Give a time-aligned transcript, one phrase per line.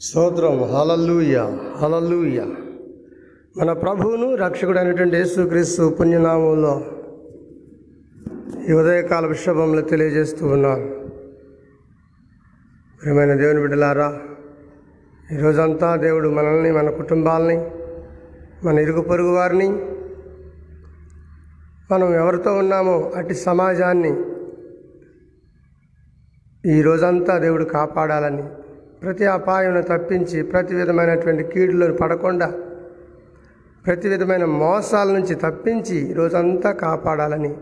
[0.00, 0.62] స్తోత్రం.
[0.62, 1.36] Hallelujah
[1.80, 2.40] hallelujah.
[3.56, 6.80] మన ప్రభువును రక్షకుడు అయినటువంటి యేసుక్రీస్తు పుణ్యనామంలో
[8.68, 10.86] ఈ ఉదయకాల విషభంలో తెలియజేస్తూ ఉన్నారు
[13.02, 14.18] ప్రియమైన దేవుని బిడ్డలారా
[15.32, 17.56] ఈరోజంతా దేవుడు మనల్ని మన కుటుంబాలని
[18.66, 19.68] మన ఇరుగు పొరుగు వారిని
[21.90, 24.12] మనం ఎవరితో ఉన్నామో అటు సమాజాన్ని
[26.76, 28.44] ఈ రోజంతా దేవుడు కాపాడాలని
[29.04, 32.52] ప్రతి అపాయం తప్పించి ప్రతి విధమైనటువంటి కీడులో పడకుండా
[33.86, 37.54] ప్రతి విధమైన మోసాల నుంచి తప్పించి రోజంతా కాపాడాలని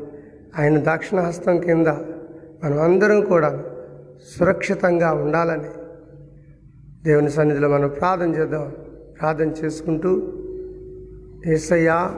[0.58, 1.86] ఆయన దక్షిణహస్తం కింద
[2.64, 3.64] మనం అందరం కూడా
[4.36, 5.68] సురక్షితంగా ఉండాలని
[7.04, 8.72] దేవుని సన్నిధిలో మనం ప్రార్థన చేద్దాం.
[9.20, 10.22] ప్రార్థన చేసుకుంటూ
[11.46, 12.14] ఏసయ్యా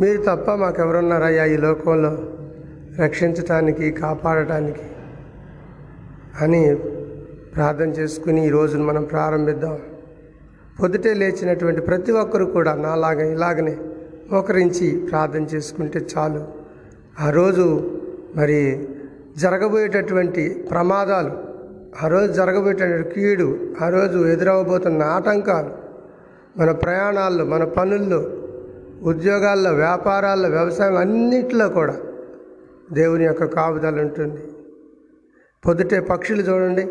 [0.00, 2.18] మీరు తప్ప మాకెవరున్నారయ్యా ఈ లోకంలో?
[3.04, 4.82] రక్షించటానికి కాపాడటానికి
[6.40, 6.76] అని
[7.56, 9.78] ప్రార్థన చేసుకుని ఈ రోజును మనం ప్రారంభిద్దాం.
[10.82, 13.76] పొద్దుటే లేచినటువంటి ప్రతి ఒక్కరు కూడా నాలాగా ఇలాగనే
[14.32, 16.48] మోకరించి ప్రార్థన చేసుకుంటే చాలు.
[17.20, 17.98] ఆ రోజు
[18.36, 18.88] మరి
[19.38, 21.30] జరగబోయేటటువంటి ప్రమాదాలు
[22.04, 25.70] ఆ రోజు జరగబోయేటటువంటి కీడు ఆ రోజు ఎదురవబోతున్న ఆటంకాలు
[26.60, 28.30] మన ప్రయాణాల్లో మన పనుల్లో
[29.02, 31.96] ఉద్యోగాల్లో వ్యాపారాల్లో వ్యవసాయం అన్నింటిలో కూడా
[32.92, 34.40] దేవుని యొక్క కాపుదల ఉంటుంది.
[35.66, 36.88] పొద్దుటే పక్షులు చూడండి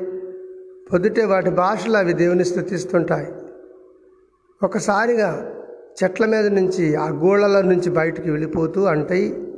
[0.93, 3.27] పొద్దుటే వాటి భాషలు అవి దేవుని స్థుతిస్తుంటాయి.
[4.63, 5.53] ఒకసారిగా
[6.03, 9.53] చెట్ల మీద నుంచి ఆ గూళ్ళలో నుంచి బయటికి వెళ్ళిపోతూ అంటాయి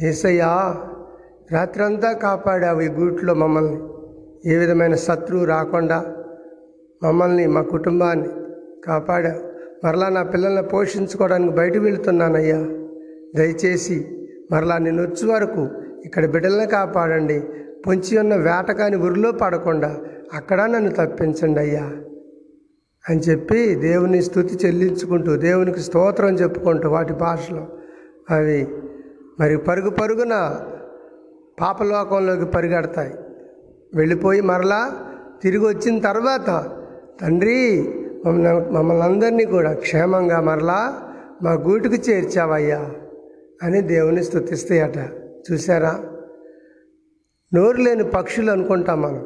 [0.00, 0.76] ఏసయ్యా
[1.52, 3.80] రాత్రంతా కాపాడావు ఈ గూట్లో మమ్మల్ని.
[4.52, 6.14] ఏ విధమైన శత్రువు రాకుండా
[7.02, 8.28] మమ్మల్ని మా కుటుంబాన్ని
[8.86, 9.50] కాపాడావు.
[9.86, 12.58] మరలా నా పిల్లల్ని పోషించుకోవడానికి బయట వెళుతున్నానయ్యా.
[13.36, 15.68] దయచేసి మరలా నేను వచ్చే వరకు
[16.04, 17.44] ఇక్కడ బిడ్డలను కాపాడండి.
[17.86, 20.00] పొంచి ఉన్న వేటకాని ఉరిలో పడకుండా
[20.34, 21.86] అక్కడ నన్ను తప్పించండి అయ్యా
[23.08, 27.66] అని చెప్పి దేవుని స్థుతి చెల్లించుకుంటూ దేవునికి స్తోత్రం చెప్పుకుంటూ వాటి భాషలో
[28.30, 28.68] అవి
[29.40, 30.60] మరి పరుగు పరుగున
[31.60, 33.14] పాపలోకంలోకి పరిగెడతాయి.
[33.94, 34.92] వెళ్ళిపోయి మరలా
[35.42, 36.70] తిరిగి వచ్చిన తర్వాత
[37.20, 37.58] తండ్రి
[38.26, 40.80] మమ్మల్ని అందరినీ కూడా క్షేమంగా మరలా
[41.42, 42.90] మా గూటికి చేర్చావయ్యా
[43.62, 44.98] అని దేవుని స్థుతిస్తాయట.
[45.52, 45.92] చూసారా
[47.54, 49.22] నోరు లేని పక్షులు అనుకుంటాం మనం.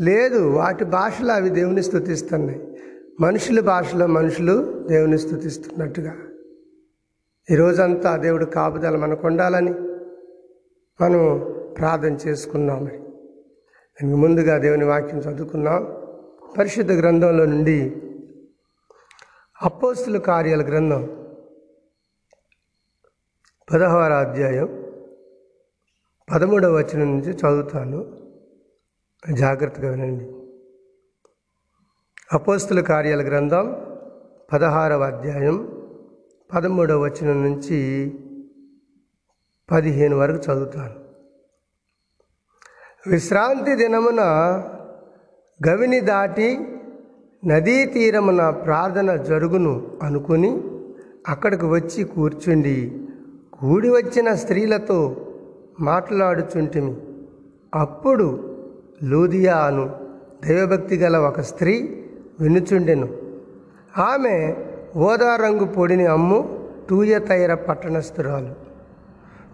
[0.00, 2.76] లేదు వాటి భాషలో అవి దేవుని స్థుతిస్తున్నాయి.
[3.20, 6.14] మనుషుల భాషలో మనుషులు దేవుని స్థుతిస్తున్నట్టుగా.
[7.50, 9.70] ఈరోజంతా దేవుడు కాపుదల మనకు ఉండాలని
[11.00, 11.46] మనం
[11.78, 12.96] ప్రార్థన చేసుకున్నాం మరి.
[12.96, 15.96] దానికి ముందుగా దేవుని వాక్యం చదువుకున్నాం
[16.58, 17.96] పరిశుద్ధ గ్రంథంలో నుండి
[19.62, 21.26] అపోస్తుల కార్యాల గ్రంథం
[23.72, 24.84] పదహార అధ్యాయం
[26.34, 28.25] పదమూడవ వచనం నుంచి చదువుతాను.
[29.32, 30.26] జాగ్రత్తగా వినండి.
[32.32, 33.76] అపోస్తుల కార్యాల గ్రంథం
[34.52, 35.68] పదహారవ అధ్యాయం
[36.54, 38.10] పదమూడవ వచనం నుంచి
[39.70, 40.94] పదిహేను వరకు చదువుతాను.
[43.10, 44.20] విశ్రాంతి దినమున
[45.68, 46.58] గవిని దాటి
[47.46, 50.62] నదీ తీరమున ప్రార్థన జరుగును అనుకుని
[51.28, 53.06] అక్కడికి వచ్చి కూర్చుండి
[53.52, 55.26] కూడి వచ్చిన స్త్రీలతో
[55.80, 56.96] మాట్లాడుచుంటిమి.
[57.74, 58.55] అప్పుడు
[59.04, 59.90] లూదియా అను
[60.46, 62.04] దైవభక్తి గల ఒక స్త్రీ
[62.40, 63.08] వినుచుండెను.
[63.98, 64.54] ఆమె
[64.96, 66.58] ఓదా రంగు పొడిని అమ్ము
[66.90, 68.54] తూయతైర పట్టణస్థురాలు.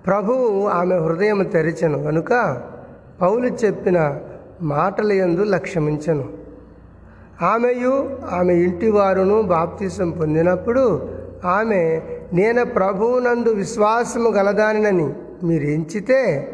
[0.07, 2.63] ప్రభువు ఆమె హృదయం తెరిచెను కనుక
[3.23, 4.19] పౌలు చెప్పిన
[4.63, 6.29] మాటల యందు లక్ష్యమించను.
[7.43, 11.09] ఆమెయు ఆమె ఇంటి వారును బాప్తీసం పొందినప్పుడు
[11.45, 12.01] ఆమె
[12.33, 16.49] నేను ప్రభువునందు విశ్వాసము గలదానినని మీరు ఎంచితే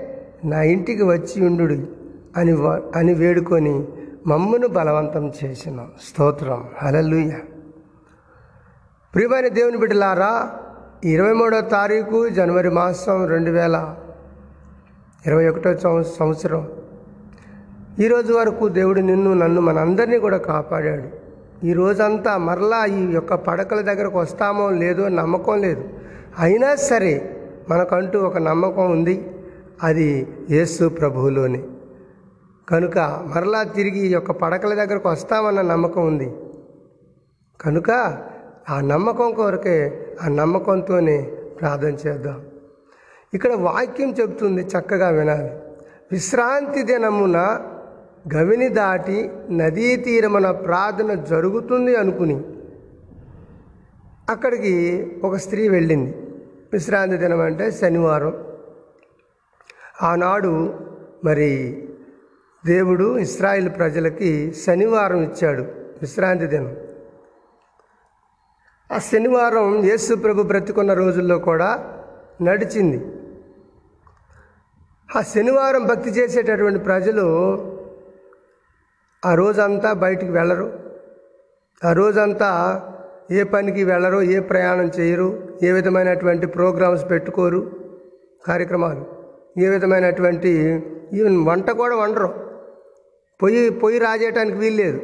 [0.45, 1.98] నా ఇంటికి వచ్చి ఉండు
[2.39, 2.53] అని
[2.99, 3.85] అని వేడుకొని
[4.27, 6.65] మమ్మును బలవంతం చేసిన స్తోత్రం.
[6.83, 7.33] హలలుయ
[9.15, 10.51] ప్రియమైన దేవుని బిడ్డలారా
[11.05, 13.95] ఇరవై మూడో తారీఖు జనవరి మాసం రెండు వేల
[15.27, 16.69] ఇరవై ఒకటో సంవత్సరం.
[18.01, 21.29] ఈరోజు వరకు దేవుడు నిన్ను నన్ను మనందరినీ కూడా కాపాడాడు.
[21.67, 25.85] ఈ రోజంతా మరలా ఈ యొక్క పడకల దగ్గరకు వస్తామో లేదో నమ్మకం లేదు.
[26.39, 27.15] అయినా సరే
[27.69, 29.31] మనకంటూ ఒక నమ్మకం ఉంది.
[29.83, 31.63] అది యేసు ప్రభువులోనే.
[32.69, 36.33] కనుక మరలా తిరిగి ఈ యొక్క పడకల దగ్గరకు వస్తామన్న నమ్మకం ఉంది.
[37.61, 37.91] కనుక
[38.71, 41.23] ఆ నమ్మకం కొరకే ఆ నమ్మకంతోనే
[41.61, 42.47] ప్రార్థన చేద్దాం.
[43.35, 45.51] ఇక్కడ వాక్యం చెబుతుంది చక్కగా వినాలి.
[46.13, 47.65] విశ్రాంతి దినమున
[48.35, 52.43] గవిని దాటి నదీ తీరమున ప్రార్థన జరుగుతుంది అనుకుని
[54.31, 56.11] అక్కడికి ఒక స్త్రీ వెళ్ళింది.
[56.73, 58.45] విశ్రాంతి దినం అంటే శనివారం.
[60.03, 60.75] ఆనాడు
[61.25, 61.88] మరి
[62.69, 65.63] దేవుడు ఇస్రాయిల్ ప్రజలకి శనివారం ఇచ్చాడు
[66.03, 66.77] విశ్రాంతి దినం.
[68.93, 71.69] ఆ శనివారం యేసు ప్రభు బ్రతికున్న రోజుల్లో కూడా
[72.43, 72.99] నడిచింది.
[75.17, 77.25] ఆ శనివారం భక్తి చేసేటటువంటి ప్రజలు
[79.27, 80.67] ఆ రోజంతా బయటికి వెళ్ళరు.
[81.85, 82.51] ఆ రోజంతా
[83.31, 85.29] ఏ పనికి వెళ్ళరు ఏ ప్రయాణం చేయరు
[85.63, 87.61] ఏ విధమైనటువంటి ప్రోగ్రామ్స్ పెట్టుకోరు
[88.47, 89.05] కార్యక్రమాలు
[89.59, 90.51] ఏ విధమైనటువంటి
[91.13, 92.48] ఈవెన్ వంట కూడా వండరు.
[93.43, 95.01] పొయ్యి పొయ్యి రాజేయటానికి వీల్లేదు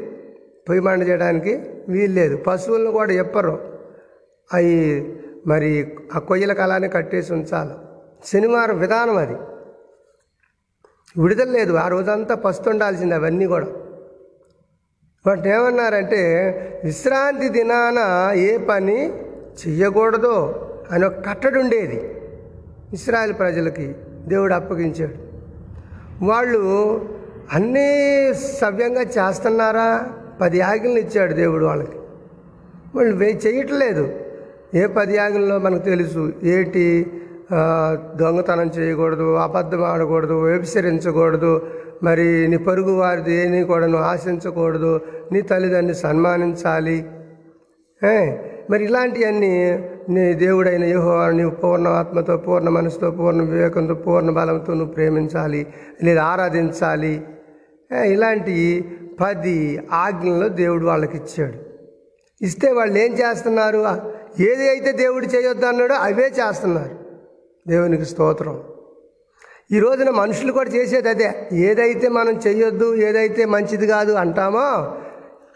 [0.69, 3.79] పొయ్యి మండ చేయడానికి వీల్లేదు పశువులను కూడా ఎప్పరు.
[4.53, 5.15] అవి
[5.47, 7.71] మరి ఆ కొయ్యలకు అలానే కట్టేసి ఉంచాలి.
[8.29, 9.35] శనివారం విధానం అది.
[11.21, 11.73] విడుదల లేదు.
[11.73, 13.67] ఆ రోజంతా పస్తుండాల్సింది అవన్నీ కూడా.
[15.27, 16.21] వాటి ఏమన్నారంటే
[16.85, 19.19] విశ్రాంతి దినాన ఏ పని
[19.67, 20.61] చెయ్యకూడదో
[20.91, 22.15] అని ఒక కట్టడి ఉండేది.
[22.93, 23.95] ఇస్రాయల్ ప్రజలకి
[24.27, 25.15] దేవుడు అప్పగించాడు.
[26.25, 26.61] వాళ్ళు
[27.53, 27.89] అన్నీ
[28.61, 29.89] సవ్యంగా చేస్తున్నారా?
[30.41, 31.99] పది ఆజ్ఞలు ఇచ్చాడు దేవుడు వాళ్ళకి.
[32.97, 34.05] వాళ్ళు వే చేయట్లేదు.
[34.75, 36.33] ఏ పది ఆజ్ఞల్లో మనకు తెలుసు?
[36.43, 36.85] ఏటి
[38.21, 41.53] దొంగతనం చేయకూడదు అబద్ధం ఆడకూడదు వ్యభిచరించకూడదు
[42.03, 45.01] మరి నీ పరుగు వారిది ఏని కూడా నువ్వు ఆశించకూడదు
[45.33, 46.99] నీ తల్లిదండ్రిని సన్మానించాలి.
[48.71, 49.53] మరి ఇలాంటివన్నీ
[50.09, 55.67] నీ దేవుడైన యూహో నీవు పూర్ణ ఆత్మతో పూర్ణ మనసుతో పూర్ణ వివేకంతో పూర్ణ బలంతో నువ్వు ప్రేమించాలి
[56.03, 57.15] లేదా ఆరాధించాలి.
[58.03, 58.85] ఇలాంటి
[59.21, 61.59] పది ఆజ్ఞలు దేవుడు వాళ్ళకి ఇచ్చాడు
[62.45, 63.87] ఇస్తే వాళ్ళు ఏం చేస్తున్నారు?
[64.43, 66.91] ఏది అయితే దేవుడు చేయొద్దు అన్నాడో అవే చేస్తున్నారు.
[67.69, 68.63] దేవునికి స్తోత్రం.
[69.73, 71.49] ఈ రోజున మనుషులు కూడా చేసేది అదే.
[71.53, 74.97] ఏదైతే మనం చేయొద్దు ఏదైతే మంచిది కాదు అంటామో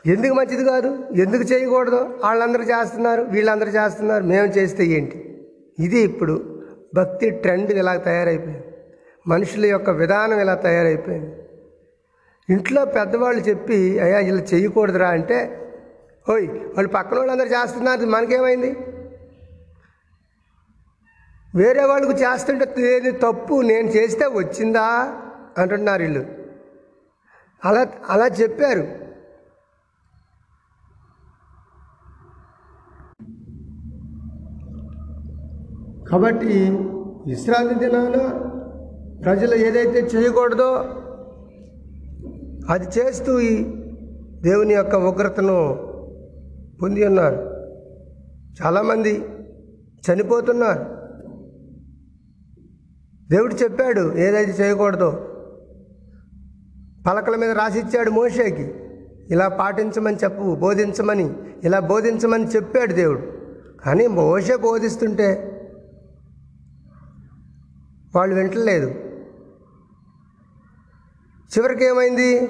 [0.07, 1.05] ఎందుకు మంచిది కాదు?
[1.17, 1.97] ఎందుకు చేయకూడదు?
[1.97, 5.39] వాళ్ళందరూ చేస్తున్నారు వీళ్ళందరూ చేస్తున్నారు మేము చేస్తే ఏంటి?
[5.79, 6.61] ఇది ఇప్పుడు
[6.95, 8.65] భక్తి ట్రెండ్ ఇలా తయారైపోయింది.
[9.27, 11.35] మనుషుల యొక్క విధానం ఇలా తయారైపోయింది.
[12.49, 15.39] ఇంట్లో పెద్దవాళ్ళు చెప్పి అయ్యా ఇలా చేయకూడదురా అంటే
[16.31, 18.71] ఓయ్ వాళ్ళు పక్కన వాళ్ళందరూ చేస్తున్నారు మనకేమైంది?
[21.57, 24.87] వేరే వాళ్ళకు చేస్తుంటే లేని తప్పు నేను చేస్తే వచ్చిందా?
[25.59, 26.25] అంటున్నారు వీళ్ళు.
[27.65, 28.85] అలా అలా చెప్పారు.
[36.11, 36.53] కాబట్టి
[37.27, 38.17] విశ్రాంతి దినాన
[39.25, 40.71] ప్రజలు ఏదైతే చేయకూడదో
[42.69, 43.65] అది చేస్తూ ఈ
[44.43, 45.75] దేవుని యొక్క ఉగ్రతను
[46.83, 47.35] పొంది ఉన్నారు.
[48.65, 49.25] చాలామంది
[50.11, 50.99] చనిపోతున్నారు.
[53.31, 55.11] దేవుడు చెప్పాడు ఏదైతే చేయకూడదో.
[57.07, 58.75] పలకల మీద రాసిచ్చాడు మోషేకి.
[59.31, 61.35] ఇలా పాటించమని చెప్పు బోధించమని
[61.65, 63.23] ఇలా బోధించమని చెప్పాడు దేవుడు.
[63.85, 65.55] కానీ మోషే బోధిస్తుంటే
[68.17, 68.95] వాళ్ళు వింటలేదు.
[71.57, 72.41] చివరికి ఏమైంది?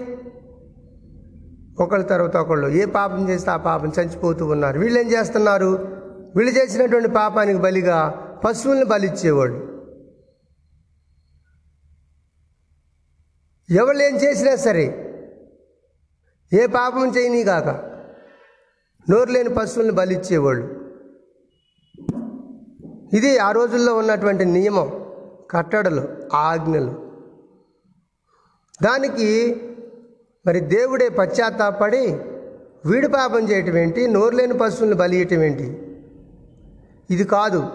[1.80, 2.68] ఒకళ్ళ తర్వాత ఒకళ్ళు.
[2.68, 4.78] ఏ పాపం చేస్తే ఆ పాపం చచ్చిపోతూ ఉన్నారు.
[4.78, 5.66] వీళ్ళు ఏం చేస్తున్నారు?
[6.36, 9.78] వీళ్ళు చేసినటువంటి పాపానికి బలిగా పశువుల్ని బలిచ్చేవాళ్ళు.
[13.70, 15.04] ఎవళ్ళు ఏం చేసినా సరే
[16.52, 17.68] ఏ పాపం చేయని కాక
[19.10, 20.88] నోరు లేని పశువుల్ని బలిచ్చేవాళ్ళు.
[23.16, 25.04] ఇది ఆ రోజుల్లో ఉన్నటువంటి నియమం
[25.50, 27.07] కట్టడలు ఆజ్ఞలు.
[28.82, 29.60] దానికి
[30.46, 32.18] మరి దేవుడే పశ్చాత్తాపడి
[32.86, 34.06] వీడి పాపం చేయటం ఏంటి?
[34.06, 35.96] నోరు లేని పశువుల్ని బలియటం ఏంటి?
[37.10, 37.66] ఇది కాదు.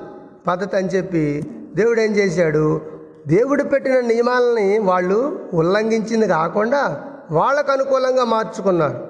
[0.48, 1.44] పద్ధతి అని చెప్పి
[1.76, 2.82] దేవుడు ఏం చేశాడు?
[3.28, 9.08] దేవుడు పెట్టిన నియమాలని వాళ్ళు ఉల్లంఘించింది కాకుండా వాళ్ళకు అనుకూలంగా మార్చుకున్నారు.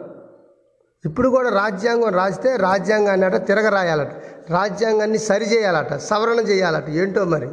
[1.06, 4.12] ఇప్పుడు కూడా రాజ్యాంగం రాస్తే రాజ్యాంగాన్ని అట తిరగరాయాలట.
[4.50, 6.90] రాజ్యాంగాన్ని సరి చేయాలట సవరణ చేయాలట.
[6.90, 7.48] ఏంటో మరి?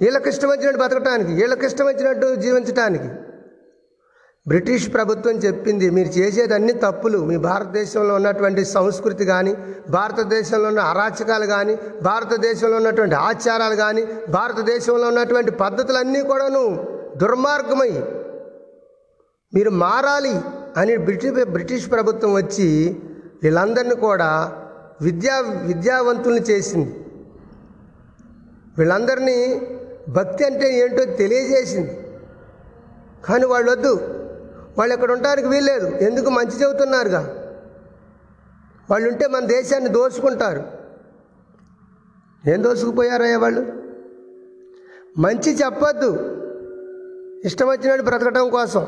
[0.00, 3.08] వీళ్ళకి ఇష్టం వచ్చినట్టు బతకటానికి వీళ్ళకి ఇష్టం వచ్చినట్టు జీవించటానికి.
[4.48, 7.18] బ్రిటిష్ ప్రభుత్వం చెప్పింది మీరు చేసేది అన్ని తప్పులు.
[7.18, 9.54] మీ భారతదేశంలో ఉన్నటువంటి సంస్కృతి కానీ
[9.90, 16.62] భారతదేశంలో ఉన్న అరాచకాలు కానీ భారతదేశంలో ఉన్నటువంటి ఆచారాలు కానీ భారతదేశంలో ఉన్నటువంటి పద్ధతులన్నీ కూడాను
[17.16, 17.92] దుర్మార్గమై
[19.54, 20.34] మీరు మారాలి
[20.76, 22.96] అని బ్రిటిష్ బ్రిటిష్ ప్రభుత్వం వచ్చి
[23.42, 24.30] వీళ్ళందరినీ కూడా
[25.00, 26.92] విద్యా విద్యావంతుల్ని చేసింది.
[28.78, 29.38] వీళ్ళందరినీ
[30.08, 31.94] భక్తి అంటే ఏంటో తెలియజేసింది.
[33.24, 34.19] కానీ వాళ్ళు వద్దు
[34.78, 35.86] వాళ్ళు ఇక్కడ ఉండడానికి వీల్లేదు.
[35.86, 37.36] ఎందుకు మంచి చెబుతున్నారుగా?
[38.90, 40.62] వాళ్ళు ఉంటే మన దేశాన్ని దోచుకుంటారు.
[42.50, 43.66] ఏం దోసుకుపోయారయ్యా వాళ్ళు?
[45.18, 46.36] మంచి చెప్పద్దు.
[47.44, 48.86] ఇష్టం వచ్చినట్టు బ్రతకటం కోసం.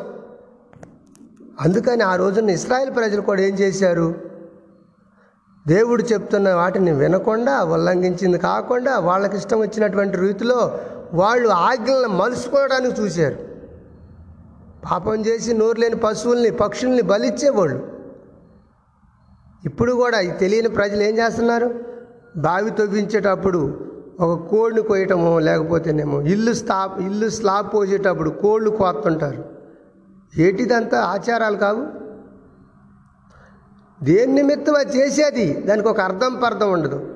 [1.60, 4.14] అందుకని ఆ రోజున ఇస్రాయల్ ప్రజలు కూడా ఏం చేశారు?
[5.68, 10.80] దేవుడు చెప్తున్న వాటిని వినకుండా ఉల్లంఘించింది కాకుండా వాళ్ళకి ఇష్టం వచ్చినటువంటి రీతిలో
[11.14, 13.51] వాళ్ళు ఆజ్ఞలను మలుసుకోవడానికి చూశారు.
[14.90, 17.92] పాపం చేసి నోరు లేని పశువుల్ని పక్షుల్ని బలిచ్చేవాళ్ళు.
[19.64, 21.80] ఇప్పుడు కూడా ఈ తెలియని ప్రజలు ఏం చేస్తున్నారు?
[22.36, 23.88] బావి తవ్వించేటప్పుడు
[24.20, 29.44] ఒక కోడిని కొయ్యటమో లేకపోతేనేమో ఇల్లు స్తా ఇల్లు స్లాబ్ పోసేటప్పుడు కోళ్ళు కోస్తుంటారు.
[30.38, 32.02] ఏటిదంతా ఆచారాలు కావు?
[34.04, 35.52] దేని నిమిత్తం అది చేసేది?
[35.52, 37.14] దానికి ఒక అర్థం పర్థం ఉండదు.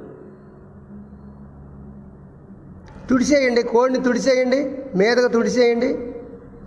[3.11, 6.15] తుడిచేయండి కోడిని తుడిచేయండి మీదగా తుడిచేయండి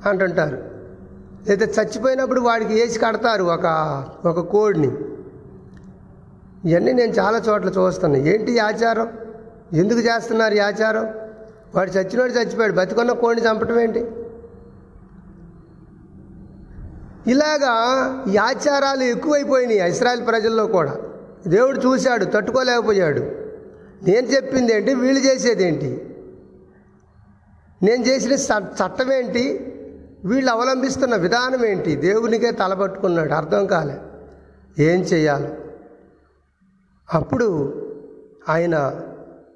[0.09, 0.78] అంటుంటారు.
[1.47, 4.91] లేదా చచ్చిపోయినప్పుడు వాడికి వేసి కడతారు ఒక ఒక కోడిని.
[6.65, 9.07] ఇవన్నీ నేను చాలా చోట్ల చూస్తాను ఏంటి ఆచారం?
[9.73, 11.07] ఎందుకు చేస్తున్నారు ఈ ఆచారం?
[11.75, 12.73] వాడు చచ్చినోడు చచ్చిపోయాడు.
[12.73, 14.11] బతికున్న కోడిని చంపటం ఏంటి?
[17.27, 17.73] ఇలాగా
[18.33, 20.97] ఈ ఆచారాలు ఎక్కువైపోయినాయి ఇస్రాయల్ ప్రజల్లో కూడా.
[21.47, 23.19] దేవుడు చూశాడు తట్టుకోలేకపోయాడు.
[24.03, 24.93] నేను చెప్పింది ఏంటి?
[24.93, 26.15] వీళ్ళు చేసేది ఏంటి?
[27.83, 29.68] నేను చేసిన చ- చట్టం ఏంటి?
[30.25, 31.95] వీళ్ళు అవలంబిస్తున్న విధానం ఏంటి?
[31.95, 33.97] దేవునికే తలబట్టుకున్నాడు అర్థం కాలే.
[34.83, 35.53] ఏం చేయాలి
[37.13, 37.47] అప్పుడు
[38.49, 39.05] ఆయన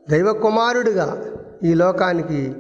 [0.10, 1.26] దైవకుమారుడుగా
[1.64, 2.56] ఈ లోకానికి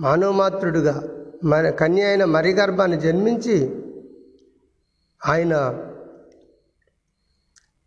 [0.00, 1.08] మానవమాత్రుడుగా
[1.44, 3.84] మన కన్య అయిన మరిగర్భాన్ని జన్మించి
[5.26, 5.84] ఆయన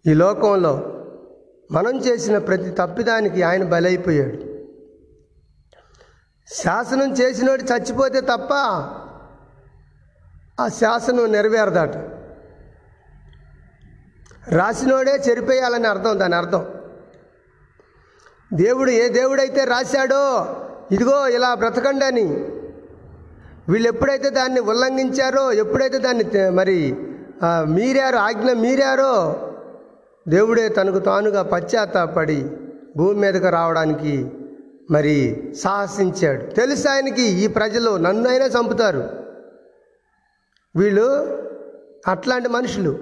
[0.06, 1.04] ఈ లోకంలో
[1.72, 4.52] మనం చేసిన ప్రతి తప్పిదానికి ఆయన బలైపోయాడు.
[6.54, 8.54] శాసనం చేసినోడు చచ్చిపోతే తప్ప
[10.62, 11.96] ఆ శాసనం నెరవేరదట.
[14.56, 16.66] రాసినోడే చెరిపేయాలని అర్థం దాని అర్థం.
[18.54, 20.48] దేవుడు ఏ దేవుడైతే రాశాడో
[20.92, 22.24] ఇదిగో ఇలా బ్రతకండి అని
[23.70, 26.96] వీళ్ళు ఎప్పుడైతే దాన్ని ఉల్లంఘించారో ఎప్పుడైతే దాన్ని మరి
[27.44, 29.14] మీరారు మీరారో ఆజ్ఞ మీరారో
[30.28, 32.50] దేవుడే తనకు తానుగా పశ్చాత్తాపడి
[32.98, 34.32] భూమి మీదకు రావడానికి
[34.92, 35.16] మరి
[35.64, 36.44] సాహసించాడు.
[36.44, 37.22] తెలుసు ఆయనకి?
[37.22, 39.21] ఈ ప్రజలు నన్ను అయినా చంపుతారు.
[40.76, 41.08] వీళ్ళు
[42.08, 43.00] అట్లాంటి మనుషులు.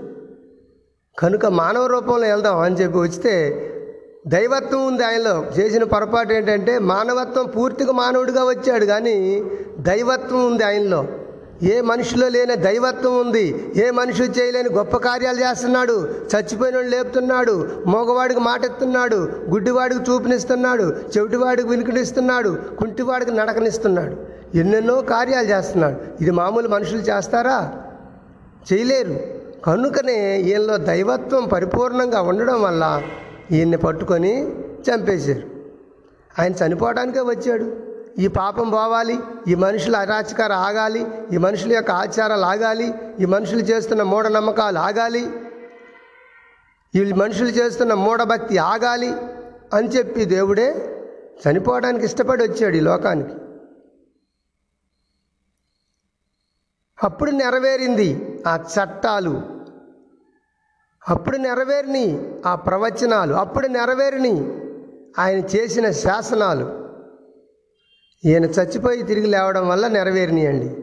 [1.19, 3.33] కనుక మానవ రూపంలో వెళ్దాం అని చెప్పి వస్తే
[4.27, 5.45] దైవత్వం ఉంది ఆయనలో.
[5.59, 9.43] చేసిన పొరపాటు ఏంటంటే మానవత్వం పూర్తిగా మానవుడిగా వచ్చాడు కానీ
[9.79, 11.05] దైవత్వం ఉంది ఆయనలో.
[11.63, 19.15] ఏ మనిషిలో లేని దైవత్వం ఉంది ఏ మనిషి చేయలేని గొప్ప కార్యాలు చేస్తున్నాడు చచ్చిపోయిన లేపుతున్నాడు మగవాడికి మాటెత్తున్నాడు
[19.49, 24.17] గుడ్డివాడికి చూపునిస్తున్నాడు చెవిటివాడికి వినికినిస్తున్నాడు కుంటివాడికి నడకనిస్తున్నాడు
[24.55, 25.95] ఎన్నెన్నో కార్యాలు చేస్తున్నాడు.
[26.21, 27.73] ఇది మామూలు మనుషులు చేస్తారా?
[28.73, 29.19] చేయలేరు.
[29.65, 33.01] కనుకనే ఈయనలో దైవత్వం పరిపూర్ణంగా ఉండడం వల్ల
[33.51, 34.55] ఈయన్ని పట్టుకొని
[34.89, 35.41] చంపేశారు.
[36.39, 37.88] ఆయన చనిపోవడానికే వచ్చాడు.
[38.19, 44.03] ఈ పాపం పోవాలి ఈ మనుషుల అరాచకాలు ఆగాలి ఈ మనుషుల యొక్క ఆచారాలు ఆగాలి ఈ మనుషులు చేస్తున్న
[44.03, 45.49] మూఢనమ్మకాలు ఆగాలి
[46.95, 49.09] ఈ మనుషులు చేస్తున్న మూఢభక్తి ఆగాలి
[49.73, 50.95] అని చెప్పి దేవుడే
[51.47, 53.33] చనిపోవడానికి ఇష్టపడి వచ్చాడు ఈ లోకానికి.
[57.03, 59.41] అప్పుడు నెరవేరింది ఆ చట్టాలు.
[61.09, 63.33] అప్పుడు నెరవేరిని ఆ ప్రవచనాలు.
[63.33, 64.61] అప్పుడు నెరవేరిని
[65.19, 66.88] ఆయన చేసిన శాసనాలు.
[68.25, 70.75] ఈయన చచ్చిపోయి తిరిగి లేవడం వల్ల నెరవేరినాయండి.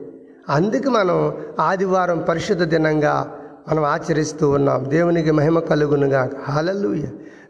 [0.48, 3.38] అందుకు మనం ఆదివారం పరిశుద్ధ దినంగా
[3.68, 4.90] మనం ఆచరిస్తూ ఉన్నాం.
[4.90, 7.04] దేవునికి మహిమ కలుగునుగా హలలుయ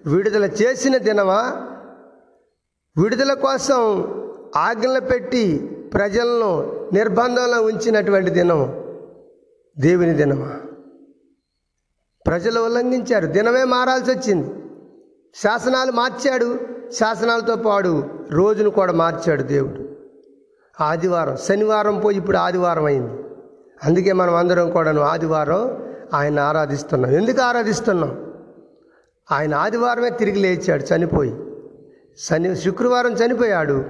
[0.07, 1.69] విడుదల చేసిన దినమా?
[2.97, 4.05] విడుదల కోసం
[4.57, 5.59] ఆజ్ఞలు పెట్టి
[5.95, 8.85] ప్రజలను నిర్బంధంలో ఉంచినటువంటి దినం
[9.79, 10.53] దేవుని దినమా?
[12.27, 13.27] ప్రజలు ఉల్లంఘించారు.
[13.27, 14.51] దినమే మారాల్సి వచ్చింది
[15.35, 16.76] శాసనాలు మార్చాడు.
[16.93, 19.97] శాసనాలతో పాడు రోజును కూడా మార్చాడు దేవుడు.
[20.83, 23.13] ఆదివారం శనివారం పోయి ఇప్పుడు ఆదివారం అయింది.
[23.85, 25.83] అందుకే మనం అందరం కూడాను ఆదివారం
[26.15, 27.11] ఆయన ఆరాధిస్తున్నాం.
[27.11, 28.33] ఎందుకు ఆరాధిస్తున్నాం?
[29.33, 31.37] ఆయన ఆదివారమే తిరిగి లేచాడు చనిపోయి.
[32.19, 33.85] శని శుక్రవారం చనిపోయాడు.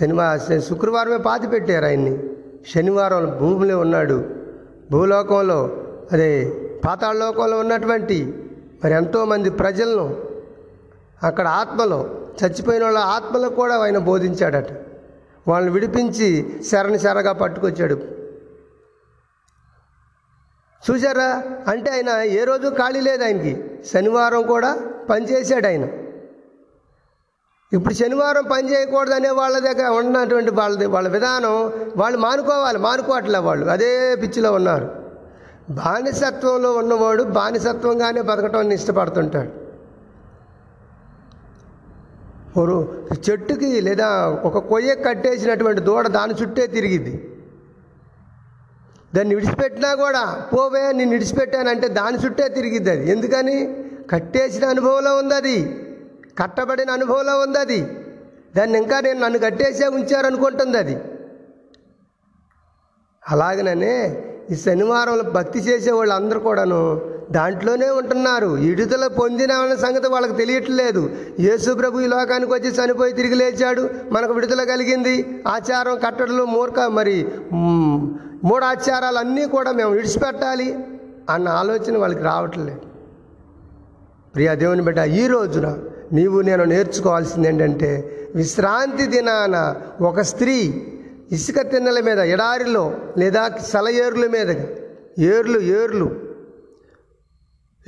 [0.00, 2.18] శనివారం శుక్రవారమే పాతి పెట్టారు ఆయన్ని.
[2.74, 4.24] శనివారం భూమిలో ఉన్నాడు.
[4.90, 6.52] భూలోకంలో అదే
[6.84, 8.44] పాతాళలోకంలో ఉన్నటువంటి
[8.84, 10.27] మరి ఎంతోమంది ప్రజలను
[11.22, 12.10] అక్కడ ఆత్మలో
[12.44, 14.66] చచ్చిపోయిన వాళ్ళ ఆత్మలకు కూడా ఆయన బోధించాడట.
[15.48, 17.94] వాళ్ళని విడిపించి శరణి శరగా పట్టుకొచ్చాడు.
[20.90, 23.64] చూసారా అంటే ఆయన ఏ రోజు ఖాళీ లేదు ఆయనకి.
[23.92, 24.78] శనివారం కూడా
[25.10, 25.88] పనిచేశాడు ఆయన.
[27.72, 33.66] ఇప్పుడు శనివారం పని చేయకూడదనే వాళ్ళ దగ్గర ఉన్నటువంటి వాళ్ళది వాళ్ళ విధానం వాళ్ళు మానుకోవాలి మానుకోవట్లే వాళ్ళు.
[33.66, 35.06] అదే పిచ్చిలో ఉన్నారు.
[35.70, 39.57] బానిసత్వంలో ఉన్నవాడు బానిసత్వంగానే బతకటాన్ని ఇష్టపడుతుంటాడు.
[43.26, 44.06] చెట్టుకి లేదా
[44.44, 47.14] ఒక కొయ్య కట్టేసినటువంటి దూడ దాని చుట్టే తిరిగిద్ది
[49.14, 53.10] దాన్ని విడిచిపెట్టినా కూడా పోవే నేను విడిచిపెట్టానంటే దాని చుట్టే తిరిగిద్ది అది.
[53.10, 53.56] ఎందుకని?
[54.10, 55.56] కట్టేసిన అనుభవంలో ఉంది అది
[56.38, 57.80] కట్టబడిన అనుభవంలో ఉంది అది
[58.56, 60.96] దాన్ని ఇంకా నేను నన్ను కట్టేసే ఉంచారనుకుంటుంది అది.
[63.26, 63.96] అలాగనే
[64.48, 66.80] ఈ శనివారంలో భక్తి చేసే వాళ్ళందరూ కూడాను
[67.30, 68.48] దాంట్లోనే ఉంటున్నారు.
[68.62, 71.02] విడుదల పొందినామన్న సంగతి వాళ్ళకి తెలియట్లేదు.
[71.40, 73.82] యేసు ప్రభు ఈ లోకానికి వచ్చి చనిపోయి తిరిగి లేచాడు.
[74.12, 75.14] మనకు విడుదల కలిగింది.
[75.48, 77.16] ఆచారం కట్టడలు మూర్ఖ మరి
[77.54, 77.98] మ్,
[78.44, 80.68] మూడు ఆచారాలు అన్నీ కూడా మేము విడిచిపెట్టాలి
[81.30, 82.82] అన్న ఆలోచన వాళ్ళకి రావట్లేదు.
[84.34, 85.66] ప్రియా దేవుని బిడ్డ ఈ రోజున
[86.12, 87.90] నీవు నేను నేర్చుకోవాల్సింది ఏంటంటే
[88.34, 89.56] విశ్రాంతి దినాన
[90.02, 90.56] ఒక స్త్రీ
[91.32, 94.50] ఇసుక తిన్నెల మీద ఎడారిలో లేదా సెలయేర్ల మీద.
[95.18, 96.28] ఏర్లు ఏర్లు.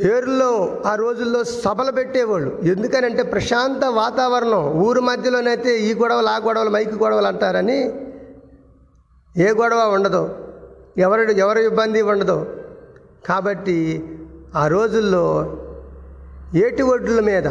[0.01, 2.59] ఏర్లో ఆ రోజుల్లో సభలు పెట్టేవాళ్ళు.
[2.63, 4.73] ఎందుకనంటే ప్రశాంత వాతావరణం.
[4.73, 7.85] ఊరు మధ్యలోనైతే ఈ గొడవలు ఆ గొడవలు మైకి గొడవలు అంటారని
[9.37, 10.49] ఏ గొడవ ఉండదు.
[10.99, 12.63] ఎవరి ఎవరి ఇబ్బంది ఉండదు.
[13.27, 14.05] కాబట్టి
[14.55, 15.57] ఆ రోజుల్లో
[16.55, 17.51] ఏటి ఒడ్ల మీద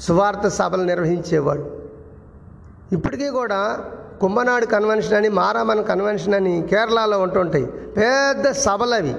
[0.00, 1.77] సువార్త సభలు నిర్వహించేవాడు
[2.92, 3.84] ఇప్పటికీ కూడా
[4.20, 7.66] కుంభనాడు కన్వెన్షన్ అని మారామన్ కన్వెన్షన్ అని కేరళలో ఉంటుంటాయి.
[7.66, 9.16] పెద్ద సభలు అవి.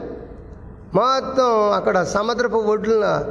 [0.94, 3.26] మొత్తం అక్కడ సముద్రపు ఒడ్ల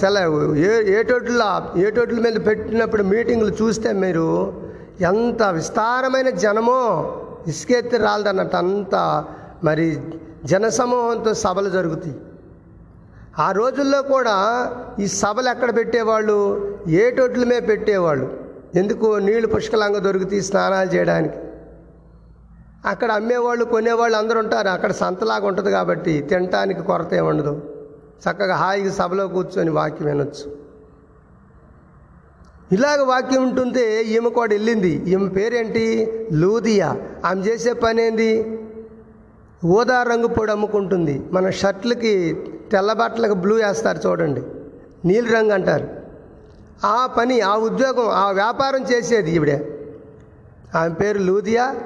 [0.00, 0.18] సెల
[0.56, 4.52] ఏ ఏటోట్ల మీద పెట్టినప్పుడు మీటింగ్లు చూస్తే మీరు
[5.00, 6.80] ఎంత విస్తారమైన జనమో
[7.46, 9.24] ఇసుకెత్తి రాలదన్నట్టు అంత
[9.64, 10.00] మరి
[10.44, 12.16] జనసమూహంతో సభలు జరుగుతాయి.
[13.38, 14.36] ఆ రోజుల్లో కూడా
[15.00, 16.38] ఈ సభలు ఎక్కడ పెట్టేవాళ్ళు?
[16.88, 18.39] ఏటోట్ల మీద పెట్టేవాళ్ళు.
[18.74, 21.34] ఎందుకు నీళ్ళు పుష్కలంగా దొరుకుతాయి స్నానాలు చేయడానికి?
[22.84, 24.68] అక్కడ అమ్మేవాళ్ళు కొనేవాళ్ళు అందరూ ఉంటారు.
[24.68, 27.74] అక్కడ సంతలాగా ఉంటుంది కాబట్టి తినటానికి కొరత ఏముండదు.
[28.30, 30.56] చక్కగా హాయిగా సభలో కూర్చొని వాక్యం వినొచ్చు.
[32.72, 34.88] ఇలాగ వాక్యం ఉంటుంటే ఈమె కూడా వెళ్ళింది.
[34.88, 36.12] ఈమె పేరేంటి?
[36.32, 36.96] లూదియా.
[37.26, 38.58] ఆమె చేసే పని
[39.66, 41.22] ఊదా రంగు పొడి అమ్ముకుంటుంది.
[41.32, 44.42] మన షర్ట్లకి తెల్ల బట్టలకు బ్లూ వేస్తారు చూడండి.
[45.04, 45.99] నీలి రంగు అంటారు.
[46.84, 49.78] ఆ పని ఆ ఉద్యోగం ఆ వ్యాపారం చేసేది ఈవిడే.
[50.74, 51.76] ఆమె పేరు లూదియా.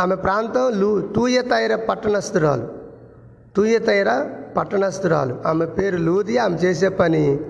[0.00, 2.68] ఆమె ప్రాంతం లూ తూయతైర పట్టణస్థురాలు.
[3.56, 5.36] తూయతైర పట్టణస్థురాలు.
[5.46, 6.44] ఆమె పేరు లూదియా.
[6.44, 7.40] ఆమె చేసే పని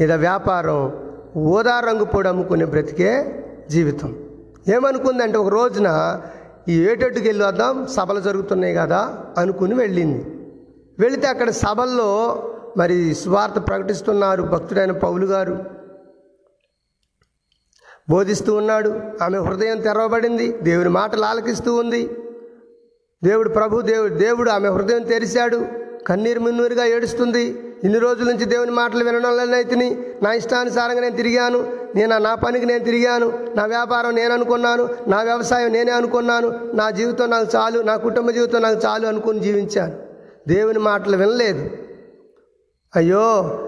[0.00, 0.92] ఇది వ్యాపారం
[1.36, 4.18] ఓదా రంగు పొడి అమ్ముకునే బ్రతికే జీవితం.
[4.68, 6.20] ఏమనుకుందంటే ఒక రోజున
[6.68, 10.24] ఈ ఏటెట్టుకు వెళ్ళి వద్దాం సభలు జరుగుతున్నాయి కదా అనుకుని వెళ్ళింది.
[10.98, 12.42] వెళితే అక్కడ సభల్లో
[12.76, 15.79] మరి స్వార్థ ప్రకటిస్తున్నారు భక్తుడైన పౌలు గారు.
[18.10, 19.00] బోధిస్తూ ఉన్నాడు.
[19.22, 20.52] ఆమె హృదయం తెరవబడింది.
[20.52, 22.10] దేవుని మాటలు ఆలకిస్తూ ఉంది.
[23.24, 25.66] దేవుడు ప్రభు దేవుడు దేవుడు ఆమె హృదయం తెరిచాడు.
[26.06, 27.42] కన్నీరు మున్నూరుగా ఏడుస్తుంది.
[27.84, 31.72] ఇన్ని రోజుల నుంచి దేవుని మాటలు వినడంలోనైతిని నా ఇష్టానుసారంగా నేను తిరిగాను.
[31.94, 33.52] నేను నా పనికి నేను తిరిగాను.
[33.56, 34.88] నా వ్యాపారం నేను అనుకున్నాను.
[35.08, 36.70] నా వ్యవసాయం నేనే అనుకున్నాను.
[36.74, 37.80] నా జీవితం నాకు చాలు.
[37.80, 39.92] నా కుటుంబ జీవితం నాకు చాలు అనుకుని జీవించాను.
[40.48, 41.70] దేవుని మాటలు వినలేదు.
[42.96, 43.24] అయ్యో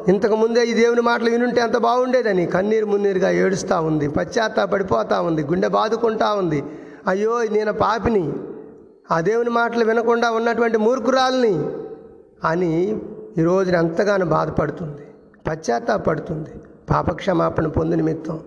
[0.08, 2.46] ఇంతకు ముందే ఈ దేవుని మాటలు వినుంటే ఎంత బాగుండేదని.
[2.46, 4.08] కన్నీరు మున్నీరుగా ఏడుస్తూ ఉంది
[4.72, 6.62] పడిపోతా ఉంది గుండె బాదుకుంటా ఉంది.
[7.06, 8.32] అయ్యో నేను పాపిని.
[9.10, 11.54] ఆ దేవుని మాటలు వినకుండా ఉన్నటువంటి మూర్ఖురాల్ని
[12.44, 13.00] అని
[13.38, 15.04] ఈ రోజున ఎంతగానో బాధపడుతుంది
[15.46, 16.50] పశ్చాత్తాపడుతుంది.
[16.90, 18.40] పాపక్షమాపణ పొంది నిమిత్తం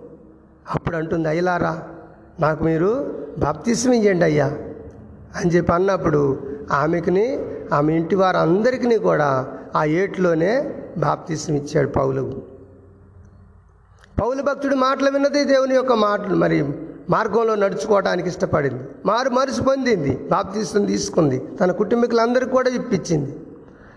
[0.74, 1.82] అప్పుడు అంటుంది అయ్యలారా
[2.40, 2.90] నాకు మీరు
[3.38, 4.46] బాప్తిస్మ ఇవ్వండి అయ్యా
[5.36, 6.40] అని చెప్పి అన్నప్పుడు
[6.72, 7.38] ఆమెకుని
[7.72, 12.42] ఆమె ఇంటి వారందరికీ కూడా ఆ ఏట్లోనే బాప్తీసం ఇచ్చాడు పౌలు.
[14.20, 16.64] పౌలు భక్తుడు మాటలు విన్నది దేవుని యొక్క మాటలు మరి
[17.10, 18.82] మార్గంలో నడుచుకోవడానికి ఇష్టపడింది.
[19.06, 23.36] మారు మరుసు పొందింది బాప్తీసం తీసుకుంది తన కుటుంబీకులందరికీ కూడా ఇప్పించింది.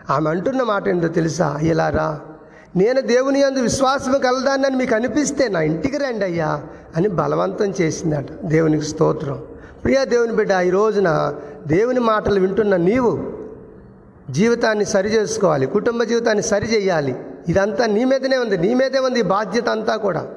[0.10, 1.60] ఆమె అంటున్న మాట ఏంటో తెలుసా?
[1.62, 2.20] ఇలారా
[2.76, 6.64] నేను దేవుని అందు విశ్వాసం కలదానని మీకు అనిపిస్తే నా ఇంటికి రండి అయ్యా
[6.96, 8.46] అని బలవంతం చేసిందట.
[8.46, 9.42] దేవునికి స్తోత్రం.
[9.84, 11.36] ప్రియా దేవుని బిడ్డ ఈ రోజున
[11.68, 13.39] దేవుని మాటలు వింటున్న నీవు
[14.30, 17.26] జీవితాన్ని సరి చేసుకోవాలి కుటుంబ జీవితాన్ని సరి చేయాలి.
[17.48, 20.28] ఇదంతా నీ మీదనే ఉంది నీ మీదే ఉంది బాధ్యత అంతా కూడా.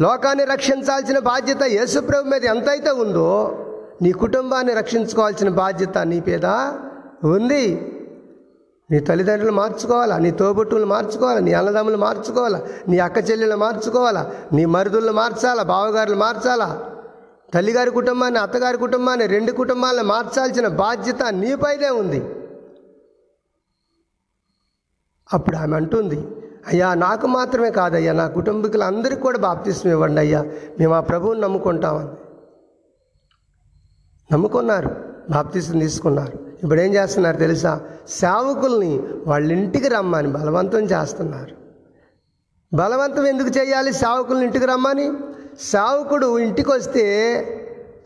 [0.00, 3.58] లోకాన్ని రక్షించాల్సిన బాధ్యత యేసుప్రభు మీద ఎంతైతే ఉందో
[4.02, 6.46] నీ కుటుంబాన్ని రక్షించుకోవాల్సిన బాధ్యత నీ మీద
[7.24, 7.94] ఉంది.
[8.90, 10.18] నీ తల్లిదండ్రులు మార్చుకోవాలా?
[10.18, 11.40] నీ తోబుట్టులు మార్చుకోవాలా?
[11.40, 12.62] నీ అన్నదమ్ములు మార్చుకోవాలా?
[12.88, 14.30] నీ అక్క చెల్లెలు మార్చుకోవాలా?
[14.52, 15.62] నీ మరుదులను మార్చాలా?
[15.62, 16.84] బావగారులు మార్చాలా?
[17.54, 22.22] తల్లిగారి కుటుంబాన్ని అత్తగారి కుటుంబాన్ని రెండు కుటుంబాలను మార్చాల్సిన బాధ్యత నీపైదే ఉంది.
[25.32, 26.26] అప్పుడు ఆమె అంటుంది
[26.68, 30.42] అయ్యా నాకు మాత్రమే కాదయ్యా నా కుటుంబీకులందరికీ కూడా బాప్తిస్మ ఇవ్వండి అయ్యా
[30.80, 32.08] మేము ఆ ప్రభువుని నమ్ముకుంటామని.
[34.32, 34.90] నమ్ముకున్నారు
[35.30, 36.32] బాప్తిస్మ తీసుకున్నారు.
[36.62, 37.80] ఇప్పుడు ఏం చేస్తున్నారు తెలుసా?
[38.08, 41.56] సేవకుల్ని వాళ్ళ ఇంటికి రమ్మని బలవంతం చేస్తున్నారు.
[42.76, 45.12] బలవంతం ఎందుకు చేయాలి సేవకుల్ని ఇంటికి రమ్మని?
[45.60, 47.04] సేవకుడు ఇంటికి వస్తే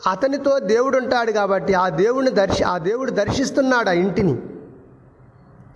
[0.06, 4.38] అతనితో దేవుడు ఉంటాడు కాబట్టి ఆ దేవుడిని దర్శి ఆ దేవుడు దర్శిస్తున్నాడు ఆ ఇంటిని.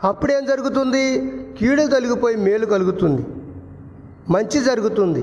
[0.05, 1.33] అప్పుడేం జరుగుతుంది?
[1.59, 3.27] కీడు తొలగిపోయి మేలు కలుగుతుంది.
[4.31, 5.23] మంచి జరుగుతుంది.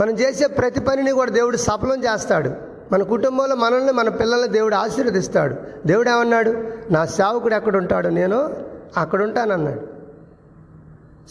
[0.00, 2.50] మనం చేసే ప్రతి పనిని కూడా దేవుడు సఫలం చేస్తాడు.
[2.92, 5.56] మన కుటుంబంలో మనల్ని మన పిల్లల్ని దేవుడు ఆశీర్వదిస్తాడు.
[5.86, 6.64] దేవుడు ఏమన్నాడు?
[6.90, 8.56] నా సేవకుడు ఎక్కడ ఉంటాడు నేను
[8.96, 9.80] అక్కడ ఉంటానన్నాడు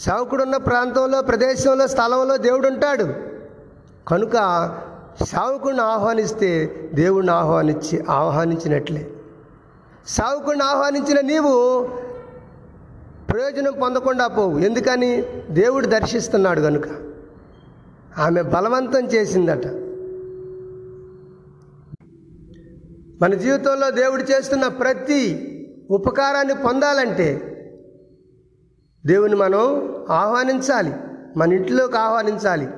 [0.00, 3.14] సేవకుడు ప్రాంతంలో ప్రదేశంలో స్థలంలో దేవుడు ఉంటాడు.
[4.08, 4.32] కనుక
[5.22, 9.10] సేవకుడిని ఆహ్వానిస్తే దేవుడిని ఆహ్వానించి ఆహ్వానించినట్లే.
[10.08, 11.82] సేవకుడిని ఆహ్వానించిన నీవు
[13.32, 14.58] ప్రయోజనం పొందకుండా పోవు.
[14.58, 15.24] ఎందుకని?
[15.50, 16.84] దేవుడు దర్శిస్తున్నాడు కనుక
[18.18, 19.66] ఆమె బలవంతం చేసిందట.
[23.22, 25.48] మన జీవితంలో దేవుడు చేస్తున్న ప్రతి
[25.90, 27.48] ఉపకారాన్ని పొందాలంటే
[29.06, 30.92] దేవుని మనం ఆహ్వానించాలి.
[31.36, 32.68] మన ఇంట్లోకి ఆహ్వానించాలి.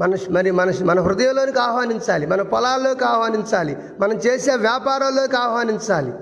[0.00, 2.26] మన మరి మన మన హృదయంలోనికి ఆహ్వానించాలి.
[2.26, 3.76] మన పొలాల్లోకి ఆహ్వానించాలి.
[4.00, 6.12] మనం చేసే వ్యాపారాల్లోకి ఆహ్వానించాలి.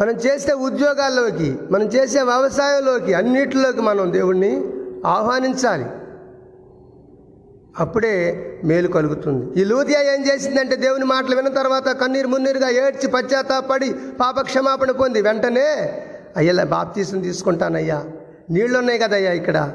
[0.00, 4.64] మనం చేసే ఉద్యోగాల్లోకి మనం చేసే వ్యవసాయంలోకి అన్నిటిలోకి మనం దేవుణ్ణి
[5.06, 5.86] ఆహ్వానించాలి.
[7.80, 8.14] అప్పుడే
[8.64, 9.60] మేలు కలుగుతుంది.
[9.60, 15.22] ఈ లూదియా ఏం చేసిందంటే దేవుని మాటలు విన్న తర్వాత కన్నీరు మున్నీరుగా ఏడ్చి పశ్చాత్తాపడి పాప క్షమాపణ పొంది
[15.22, 15.98] వెంటనే
[16.36, 18.04] అయ్యలా బాప్తీసం తీసుకుంటానయ్యా.
[18.50, 19.72] నీళ్ళు ఉన్నాయి కదయ్యా ఇక్కడ.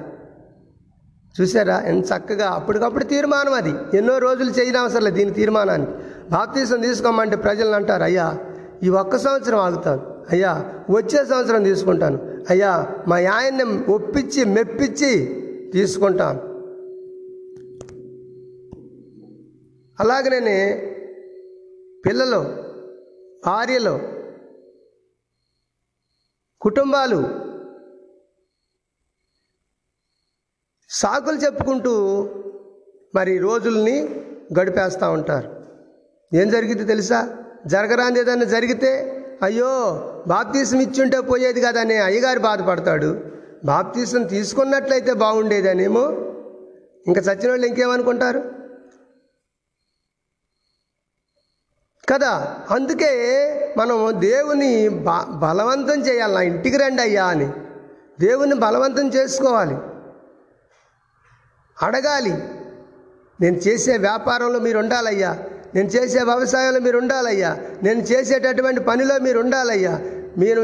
[1.42, 1.82] చూసారా?
[1.86, 3.98] ఎంత చక్కగా అప్పటికప్పుడు తీర్మానం అది.
[3.98, 5.92] ఎన్నో రోజులు చేయడం అవసరం లేదు దీని తీర్మానానికి.
[6.32, 8.38] బాప్తీసం తీసుకోమంటే ప్రజలను అంటారు అయ్యా
[8.84, 10.26] ఈ ఒక్క సంవత్సరం ఆగుతాను.
[10.30, 12.44] అయ్యా వచ్చే సంవత్సరం తీసుకుంటాను.
[12.50, 16.58] అయ్యా మా ఆయన్ని ఒప్పించి మెప్పించి తీసుకుంటాను.
[20.00, 20.94] అలాగనే
[22.06, 22.56] పిల్లలు
[23.46, 24.00] భార్యలు
[26.62, 27.48] కుటుంబాలు
[30.90, 32.24] సాకులు చెప్పుకుంటూ
[33.16, 34.26] మరి రోజుల్ని
[34.60, 35.66] గడిపేస్తూ ఉంటారు.
[36.36, 37.44] ఏం జరిగింది తెలుసా?
[37.66, 39.70] జరగరాంది ఏదైనా జరిగితే అయ్యో
[40.28, 43.24] బాప్తీసం ఇచ్చుంటే పోయేది కదా అని అయ్యగారు బాధపడతాడు.
[43.66, 46.02] బాప్తీసం తీసుకున్నట్లయితే బాగుండేదనేమో?
[47.08, 48.40] ఇంకా చచ్చిన వాళ్ళు ఇంకేమనుకుంటారు?
[52.14, 53.12] కదా అందుకే
[53.78, 57.50] మనం దేవుని బ బలవంతం చేయాలి నా ఇంటికి రండి అయ్యా అని.
[58.20, 59.78] దేవుని బలవంతం చేసుకోవాలి.
[61.84, 62.34] అడగాలి.
[63.42, 65.40] నేను చేసే వ్యాపారంలో మీరు ఉండాలయ్యా
[65.76, 67.58] నేను చేసే వ్యవసాయంలో మీరు ఉండాలయ్యా.
[67.84, 70.00] నేను చేసేటటువంటి పనిలో మీరు ఉండాలయ్యా.
[70.38, 70.62] మీరు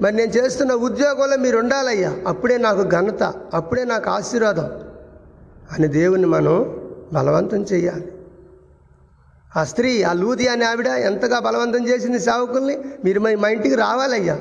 [0.00, 2.16] మరి నేను చేస్తున్న ఉద్యోగంలో మీరు ఉండాలయ్యా.
[2.26, 3.22] అప్పుడే నాకు ఘనత
[3.54, 4.70] అప్పుడే నాకు ఆశీర్వాదం
[5.72, 6.80] అని దేవుని మనం
[7.12, 8.12] బలవంతం చేయాలి.
[9.56, 12.78] ఆ స్త్రీ ఆ లూది అనే ఆవిడ ఎంతగా బలవంతం చేసింది సేవకుల్ని?
[13.04, 14.38] మీరు మా మా ఇంటికి రావాలయ్యా.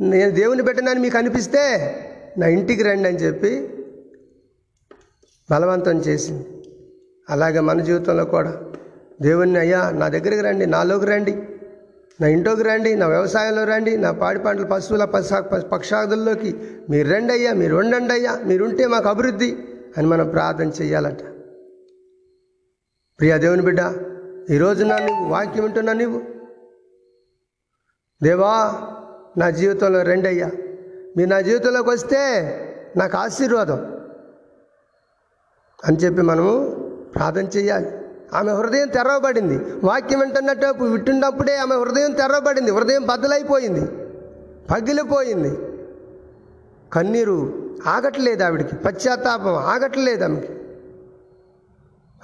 [0.00, 1.94] నేను దేవుని పెట్టనని మీకు అనిపిస్తే
[2.38, 3.68] నా ఇంటికి రండి అని చెప్పి
[5.50, 6.46] బలవంతం చేసింది.
[7.30, 8.56] అలాగే మన జీవితంలో కూడా
[9.20, 11.34] దేవుణ్ణి అయ్యా నా దగ్గరికి రండి నాలోకి రండి
[12.20, 15.38] నా ఇంట్లోకి రండి నా వ్యవసాయంలో రండి నా పాడి పంటల పశువుల పశా
[15.72, 16.50] పక్షాదుల్లోకి
[16.90, 19.50] మీరు రండి అయ్యా మీరు ఉండండి అయ్యా మీరుంటే మాకు అభివృద్ధి
[19.96, 21.22] అని మనం ప్రార్థన చేయాలట
[23.18, 23.82] ప్రియా దేవుని బిడ్డ
[24.50, 26.18] ఈరోజు నా నువ్వు వాక్యం వింటున్నా నువ్వు
[28.20, 28.54] దేవా
[29.36, 30.48] నా జీవితంలో రండి అయ్యా
[31.16, 32.22] మీరు నా జీవితంలోకి వస్తే
[32.96, 33.80] నాకు ఆశీర్వాదం
[35.82, 36.52] అని చెప్పి మనము
[37.14, 37.90] ప్రార్థన చేయాలి
[38.34, 39.64] ఆమె హృదయం తెరవబడింది.
[39.84, 42.70] వాక్యం వింటున్నట్టు వింటున్నప్పుడే ఆమె హృదయం తెరవబడింది.
[42.70, 43.86] హృదయం బద్దలైపోయింది.
[44.70, 45.58] పగిలిపోయింది.
[46.92, 48.76] కన్నీరు ఆగట్లేదు ఆవిడికి.
[48.76, 50.48] పశ్చాత్తాపం ఆగట్లేదు ఆమెకి.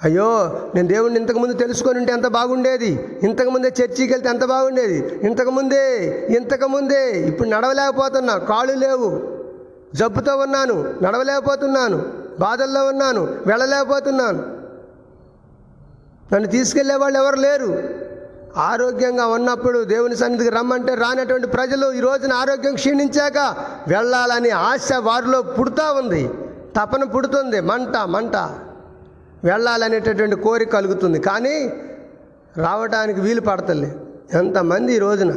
[0.03, 3.19] అయ్యో నేను దేవుణ్ణి ఇంతకుముందు తెలుసుకొని ఉంటే ఎంత బాగుండేది.
[3.23, 5.19] ఇంతకుముందే చర్చికి వెళ్తే ఎంత బాగుండేది.
[5.23, 8.37] ఇంతకుముందే ఇంతకుముందే ఇప్పుడు నడవలేకపోతున్నా.
[8.37, 9.21] కాళ్ళు లేవు.
[9.95, 10.93] జబ్బుతో ఉన్నాను.
[11.03, 12.05] నడవలేకపోతున్నాను.
[12.39, 13.21] బాధల్లో ఉన్నాను.
[13.21, 14.62] వెళ్ళలేకపోతున్నాను.
[16.33, 17.83] నన్ను తీసుకెళ్ళే వాళ్ళు ఎవరు లేరు.
[18.57, 23.37] ఆరోగ్యంగా ఉన్నప్పుడు దేవుని సన్నిధికి రమ్మంటే రానటువంటి ప్రజలు ఈ రోజున ఆరోగ్యం క్షీణించాక
[23.87, 26.29] వెళ్ళాలని ఆశ వారిలో పుడుతూ ఉంది.
[26.75, 27.59] తపన పుడుతుంది.
[27.59, 28.35] మంట మంట.
[29.43, 31.19] వెళ్ళాలనేటటువంటి కోరిక కలుగుతుంది.
[31.19, 31.73] కానీ
[32.57, 33.95] రావడానికి వీలు పడతలే.
[34.33, 35.31] ఎంతమంది ఈ రోజున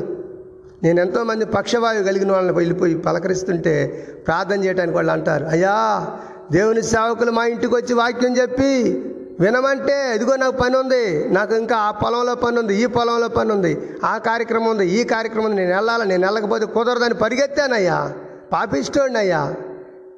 [0.83, 6.07] నేను ఎంతోమంది పక్షవాయువు కలిగిన వాళ్ళని వెళ్ళిపోయి పలకరిస్తుంటే ప్రార్థన చేయడానికి వాళ్ళు అంటారు అయ్యా
[6.53, 9.03] దేవుని సేవకులు మా ఇంటికి వచ్చి వాక్యం చెప్పి
[9.41, 13.91] వినమంటే ఇదిగో నాకు పని ఉంది నాకు ఇంకా ఆ పొలంలో పని ఉంది ఈ పొలంలో పని ఉంది
[14.05, 15.57] ఆ కార్యక్రమం ఉంది ఈ కార్యక్రమం ఉంది.
[15.57, 16.09] నేను వెళ్ళాలి?
[16.09, 18.13] నేను వెళ్ళకపోతే కుదరదని పరిగెత్తానయ్యా.
[18.53, 19.55] పాపిస్తోడినయ్యా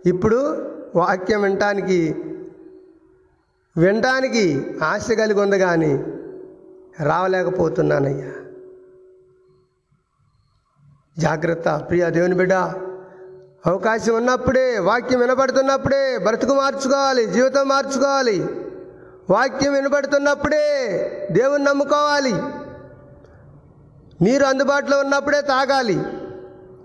[0.07, 2.14] ఇప్పుడు వాక్యం వినటానికి
[3.76, 6.04] వినడానికి ఆశ కలిగి ఉంది కానీ
[7.02, 8.33] రావలేకపోతున్నానయ్యా.
[11.18, 11.87] జాగ్రత్త.
[11.88, 12.52] ప్రియ దేవుని బిడ్డ
[13.66, 18.46] అవకాశం ఉన్నప్పుడే వాక్యం వినబడుతున్నప్పుడే బ్రతుకు మార్చుకోవాలి జీవితం మార్చుకోవాలి.
[19.31, 20.59] వాక్యం వినబడుతున్నప్పుడే
[21.33, 22.33] దేవుని నమ్ముకోవాలి.
[24.25, 25.97] నీరు అందుబాటులో ఉన్నప్పుడే తాగాలి.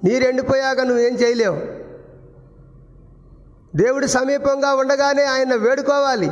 [0.04, 1.62] నీరు ఎండిపోయాక నువ్వేం చేయలేవు.
[3.78, 6.30] దేవుడు సమీపంగా ఉండగానే ఆయన వేడుకోవాలి.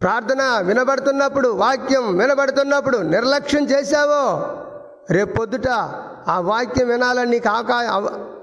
[0.00, 4.46] ప్రార్థన వినబడుతున్నప్పుడు వాక్యం వినబడుతున్నప్పుడు నిర్లక్ష్యం చేశావో?
[5.10, 5.68] రేపు పొద్దుట
[6.28, 7.74] ఆ వాక్యం వినాలని నీకు ఆకా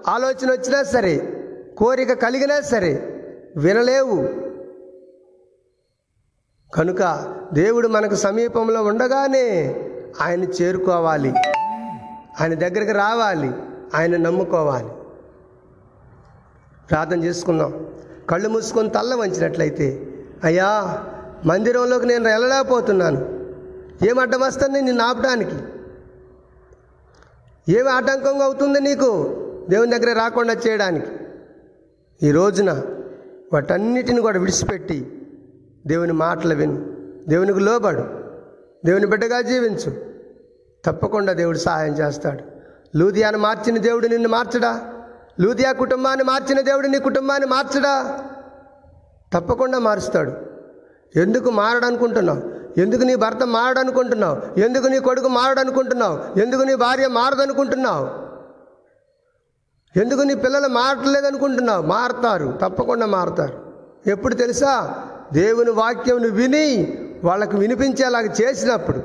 [0.08, 1.44] ఆలోచన వచ్చినా సరే
[1.78, 3.22] కోరిక కలిగినా సరే
[3.58, 4.43] వినలేవు.
[6.74, 9.76] కనుక దేవుడు మనకు సమీపంలో ఉండగానే
[10.22, 11.34] ఆయన చేరుకోవాలి.
[12.42, 13.52] ఆయన దగ్గరికి రావాలి.
[13.96, 14.88] ఆయన నమ్ముకోవాలి.
[16.90, 17.88] ప్రార్థన చేసుకుందాం.
[18.30, 20.08] కళ్ళు మూసుకొని తల్ల వంచినట్లయితే
[20.44, 21.04] అయ్యా
[21.46, 23.50] మందిరంలోకి నేను వెళ్ళలేకపోతున్నాను.
[24.10, 25.56] ఏం అడ్డం వస్తుంది నిన్ను ఆపడానికి?
[27.70, 29.36] ఏమి ఆటంకంగా అవుతుంది నీకు
[29.70, 31.08] దేవుని దగ్గర రాకుండా చేయడానికి?
[32.24, 32.82] ఈ రోజున
[33.54, 35.23] వాటన్నిటిని కూడా విడిచిపెట్టి
[35.88, 36.96] దేవుని మాటలు విను.
[37.30, 38.04] దేవునికి లోబడు.
[38.86, 40.14] దేవుని బిడ్డగా జీవించు.
[40.86, 42.44] తప్పకుండా దేవుడు సహాయం చేస్తాడు.
[42.98, 44.94] లూదియాను మార్చిన దేవుడు నిన్ను మార్చడా?
[45.40, 48.24] లూదియా కుటుంబాన్ని మార్చిన దేవుడు నీ కుటుంబాన్ని మార్చడా?
[49.34, 50.34] తప్పకుండా మారుస్తాడు.
[51.20, 52.42] ఎందుకు మారడనుకుంటున్నావు?
[52.80, 54.60] ఎందుకు నీ భర్త మారడనుకుంటున్నావు?
[54.60, 56.40] ఎందుకు నీ కొడుకు మారడనుకుంటున్నావు?
[56.40, 58.24] ఎందుకు నీ భార్య మారదనుకుంటున్నావు?
[60.00, 61.86] ఎందుకు నీ పిల్లలు మారట్లేదనుకుంటున్నావు?
[61.86, 62.60] మారతారు.
[62.62, 63.74] తప్పకుండా మారతారు.
[64.08, 65.06] ఎప్పుడు తెలుసా?
[65.34, 69.04] దేవుని వాక్యం విని వాళ్ళకు వినిపించేలాగా చేసినప్పుడు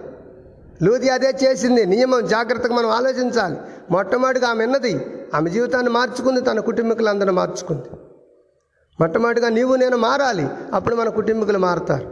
[0.83, 1.87] లూది అదే చేసింది.
[1.87, 3.57] నియమం జాగ్రత్తగా మనం ఆలోచించాలి.
[3.91, 8.01] మొట్టమొదటిగా ఆమె విన్నది ఆమె జీవితాన్ని మార్చుకుంది తన కుటుంబీకులందరూ మార్చుకుంది.
[9.01, 10.47] మొట్టమొదటిగా నీవు నేను మారాలి.
[10.73, 12.07] అప్పుడు మన కుటుంబీకులు మారుతారు.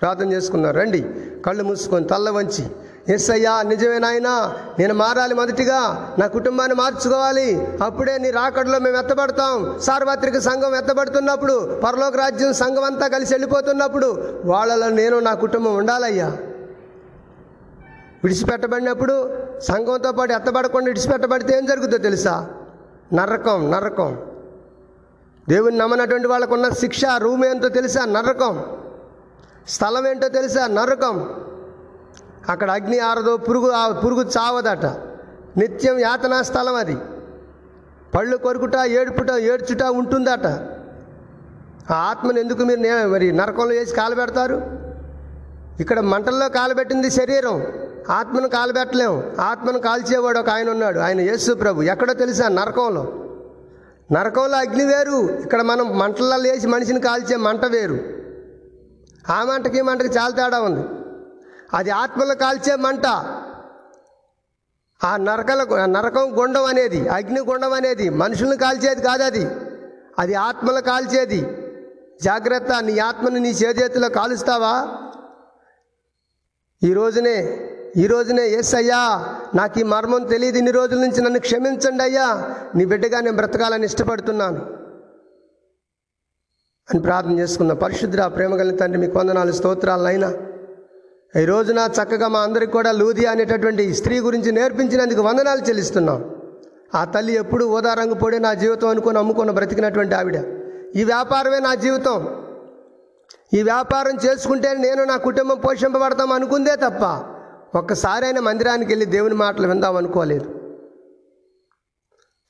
[0.00, 0.78] ప్రార్థన చేసుకున్నారు.
[0.78, 1.04] రండి.
[1.46, 2.66] కళ్ళు మూసుకొని తల్ల వంచి
[3.08, 7.78] ఎస్ అయ్యా నిజమే నాయనా నేను మారాలి మొదటిగా నా కుటుంబాన్ని మార్చుకోవాలి.
[7.82, 9.78] అప్పుడే నీ రాకడలో మేము ఎత్తబడతాం.
[9.82, 16.26] సార్వత్రిక సంఘం ఎత్తబడుతున్నప్పుడు పరలోక రాజ్యం సంఘం అంతా కలిసి వెళ్ళిపోతున్నప్పుడు వాళ్ళలో నేను నా కుటుంబం ఉండాలయ్యా.
[18.24, 22.50] విడిచిపెట్టబడినప్పుడు సంఘంతో పాటు ఎత్తబడకుండా విడిచిపెట్టబడితే ఏం జరుగుతుందో తెలుసా?
[23.14, 24.18] నరకం నరకం.
[25.48, 28.04] దేవుని నమ్మనటువంటి వాళ్ళకున్న శిక్ష రూమ్ ఏంటో తెలుసా?
[28.04, 28.62] నరకం.
[29.68, 30.66] స్థలం ఏంటో తెలుసా?
[30.66, 31.30] నరకం.
[32.48, 34.86] అక్కడ అగ్ని ఆరదో పురుగు ఆ- పురుగు చావదట.
[35.56, 36.96] నిత్యం యాతనా స్థలం అది.
[38.14, 40.46] పళ్ళు కొరుకుట ఏడుపుట ఏడ్చుట ఉంటుందట.
[41.92, 44.62] ఆ ఆత్మను ఎందుకు మీరు మరి నరకంలో వేసి కాలబెడతారు
[45.80, 47.66] ఇక్కడ మంటల్లో కాలబెట్టింది శరీరం.
[48.10, 50.98] ఆత్మను కాలబెట్టలేము ఆత్మను కాల్చేవాడు ఒక ఆయన ఉన్నాడు.
[50.98, 51.82] ఆయన యేసు ప్రభు.
[51.82, 53.12] ఎక్కడో తెలుసా నరకంలో?
[54.12, 55.38] నరకంలో అగ్ని వేరు.
[55.38, 57.98] ఇక్కడ మనం మంటల్లో లేచి మనిషిని కాల్చే మంట వేరు.
[59.30, 61.01] ఆ మంటకి మంటకి చాలా తేడా ఉంది.
[61.74, 63.06] అది ఆత్మలు కాల్చే మంట.
[65.04, 69.48] ఆ నరకల నరకం గుండం అనేది అగ్ని గుండం అనేది మనుషుల్ని కాల్చేది కాదు అది.
[70.18, 71.40] అది ఆత్మలు కాల్చేది.
[72.22, 74.88] జాగ్రత్త నీ ఆత్మను నీ చేతిలో కాలుస్తావా?
[76.82, 82.02] ఈ రోజునే ఈ రోజునే ఎస్ అయ్యా నాకు ఈ మర్మం తెలియదు ఇన్ని రోజుల నుంచి నన్ను క్షమించండి
[82.02, 82.56] అయ్యా.
[82.74, 84.58] నీ బిడ్డగా నేను బ్రతకాలని ఇష్టపడుతున్నాను.
[86.90, 90.32] అని ప్రార్థన చేసుకున్న పరిశుద్ధ ప్రేమ కలిగిన తండ్రి మీకు వందనాలు స్తోత్రాలైనా
[91.40, 96.34] ఈ రోజున చక్కగా మా అందరికి కూడా లూది అనేటటువంటి స్త్రీ గురించి నేర్పించినందుకు వందనాలు చెల్లిస్తున్నాం.
[96.94, 100.44] ఆ తల్లి ఎప్పుడు ఓదా రంగు పొడి నా జీవితం అనుకుని అమ్ముకున్న బ్రతికినటువంటి ఆవిడ.
[100.96, 102.36] ఈ వ్యాపారమే నా జీవితం.
[103.54, 107.04] ఈ వ్యాపారం చేసుకుంటే నేను నా కుటుంబం పోషింపబడతాం అనుకుందే తప్ప
[107.78, 110.60] ఒక్కసారైనా మందిరానికి వెళ్ళి దేవుని మాటలు విందాం అనుకోలేదు.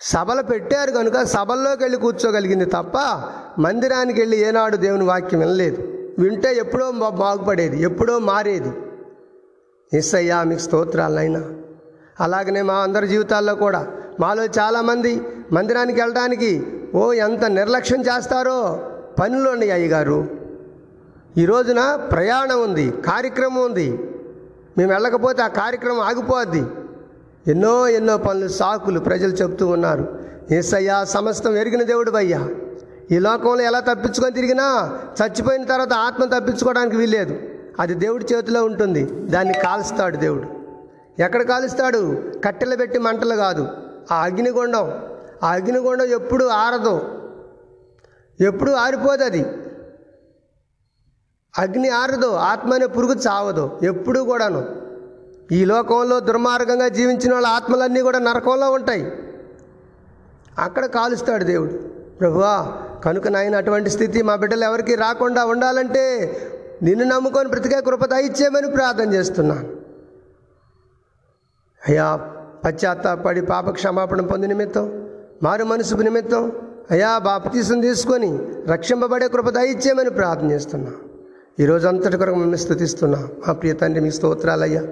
[0.00, 3.22] సభలు పెట్టారు కనుక సభల్లోకి వెళ్ళి కూర్చోగలిగింది తప్ప
[3.58, 5.91] మందిరానికి వెళ్ళి ఏనాడు దేవుని వాక్యం వినలేదు.
[6.18, 8.72] వింటే ఎప్పుడో బాగుపడేది ఎప్పుడో మారేది.
[9.96, 11.50] ఎస్ మీకు స్తోత్రాలైనా
[12.20, 13.86] అలాగనే మా అందరి జీవితాల్లో కూడా.
[14.20, 15.22] మాలో చాలామంది
[15.52, 20.26] మందిరానికి వెళ్ళడానికి ఓ ఎంత నిర్లక్ష్యం చేస్తారో పనులు ఉన్నాయి అయ్యగారు.
[21.38, 23.98] ఈ రోజున ప్రయాణం ఉంది కార్యక్రమం ఉంది.
[24.78, 26.64] మేము వెళ్ళకపోతే ఆ కార్యక్రమం ఆగిపోద్ది.
[27.50, 30.18] ఎన్నో ఎన్నో పనులు సాకులు ప్రజలు చెప్తూ ఉన్నారు.
[30.50, 32.48] ఏసయ్యా సమస్తం ఎరిగిన దేవుడు అయ్యా
[33.12, 37.40] ఈ లోకంలో ఎలా తప్పించుకొని తిరిగినా చచ్చిపోయిన తర్వాత ఆత్మ తప్పించుకోవడానికి వీల్లేదు.
[37.80, 39.04] అది దేవుడి చేతిలో ఉంటుంది.
[39.04, 40.48] దాన్ని కాలుస్తాడు దేవుడు.
[41.22, 42.22] ఎక్కడ కాలుస్తాడు?
[42.44, 43.68] కట్టెలు పెట్టి మంటలు కాదు.
[44.12, 45.08] ఆ అగ్నిగుండం.
[45.42, 47.00] ఆ అగ్నిగుండం ఎప్పుడు ఆరదు.
[48.40, 49.42] ఎప్పుడు ఆరిపోదు అది.
[51.58, 52.32] అగ్ని ఆరదు.
[52.32, 53.80] ఆత్మ అనే పురుగు చావదు.
[53.82, 54.68] ఎప్పుడూ కూడాను.
[55.52, 59.12] ఈ లోకంలో దుర్మార్గంగా జీవించిన వాళ్ళ ఆత్మలన్నీ కూడా నరకంలో ఉంటాయి.
[60.58, 61.72] అక్కడ కాలుస్తాడు దేవుడు.
[62.20, 66.04] ప్రభువా కనుక నాయన అటువంటి స్థితి మా బిడ్డలు ఎవరికి రాకుండా ఉండాలంటే
[66.82, 69.68] నిన్ను నమ్ముకొని బ్రతికే కృప దయచేయమని ప్రార్థన చేస్తున్నాను
[71.88, 72.20] అయ్యా
[72.64, 75.08] పశ్చాత్తాపడి పాప క్షమాపణ పొంది నిమిత్తం
[75.42, 76.52] మారు మనసు నిమిత్తం
[76.90, 78.38] అయ్యా బాప్తీసం తీసుకొని
[78.68, 80.92] రక్షింపబడే కృప దయచేయమని ప్రార్థన చేస్తున్నా.
[81.60, 83.28] ఈరోజు అంతటి కొరకు మిమ్మల్ని స్థుతిస్తున్నా.
[83.46, 84.82] మా ప్రియ తండ్రి మీ స్తోత్రాలయ్యా.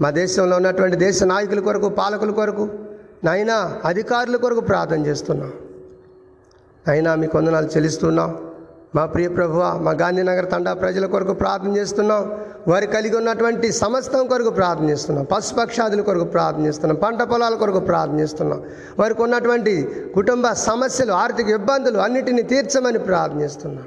[0.00, 2.68] మా దేశంలో ఉన్నటువంటి దేశ నాయకుల కొరకు పాలకుల కొరకు
[3.24, 5.52] నాయనా అధికారుల కొరకు ప్రార్థన చేస్తున్నాం.
[6.88, 8.38] అయినా మీకు వందనాలు చెల్లిస్తున్నాం.
[8.94, 12.32] మా ప్రియ ప్రభువ మా గాంధీనగర్ తండా ప్రజల కొరకు ప్రార్థన చేస్తున్నాం.
[12.68, 15.26] వారు కలిగి ఉన్నటువంటి సమస్తం కొరకు ప్రార్థన చేస్తున్నాం.
[15.32, 16.96] పశుపక్షాదుల కొరకు ప్రార్థన చేస్తున్నాం.
[16.96, 18.62] పంట పొలాల కొరకు ప్రార్థన చేస్తున్నాం.
[18.98, 23.84] వారికి ఉన్నటువంటి కుటుంబ సమస్యలు ఆర్థిక ఇబ్బందులు అన్నిటినీ తీర్చమని ప్రార్థన చేస్తున్నాం.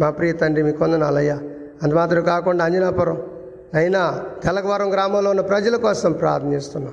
[0.00, 1.38] మా ప్రియ తండ్రి మీ కొందనాలయ్యా
[1.82, 3.22] అంత మాత్రం కాకుండా అంజనాపురం
[3.74, 6.92] అయినా తెలకవరం గ్రామంలో ఉన్న ప్రజల కోసం ప్రార్థన చేస్తున్నాం.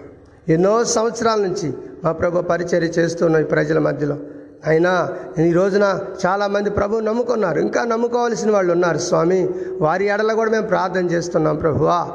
[0.50, 4.18] ఎన్నో సంవత్సరాల నుంచి మా ప్రభు పరిచర్య చేస్తున్నాం ఈ ప్రజల మధ్యలో
[4.66, 7.60] అయినా ఈ రోజున చాలామంది ప్రభు నమ్ముకున్నారు.
[7.60, 8.98] ఇంకా నమ్ముకోవాల్సిన వాళ్ళు ఉన్నారు.
[8.98, 9.50] స్వామి
[9.82, 12.08] వారి ఎడల కూడా మేము ప్రార్థన చేస్తున్నాం ప్రభువా.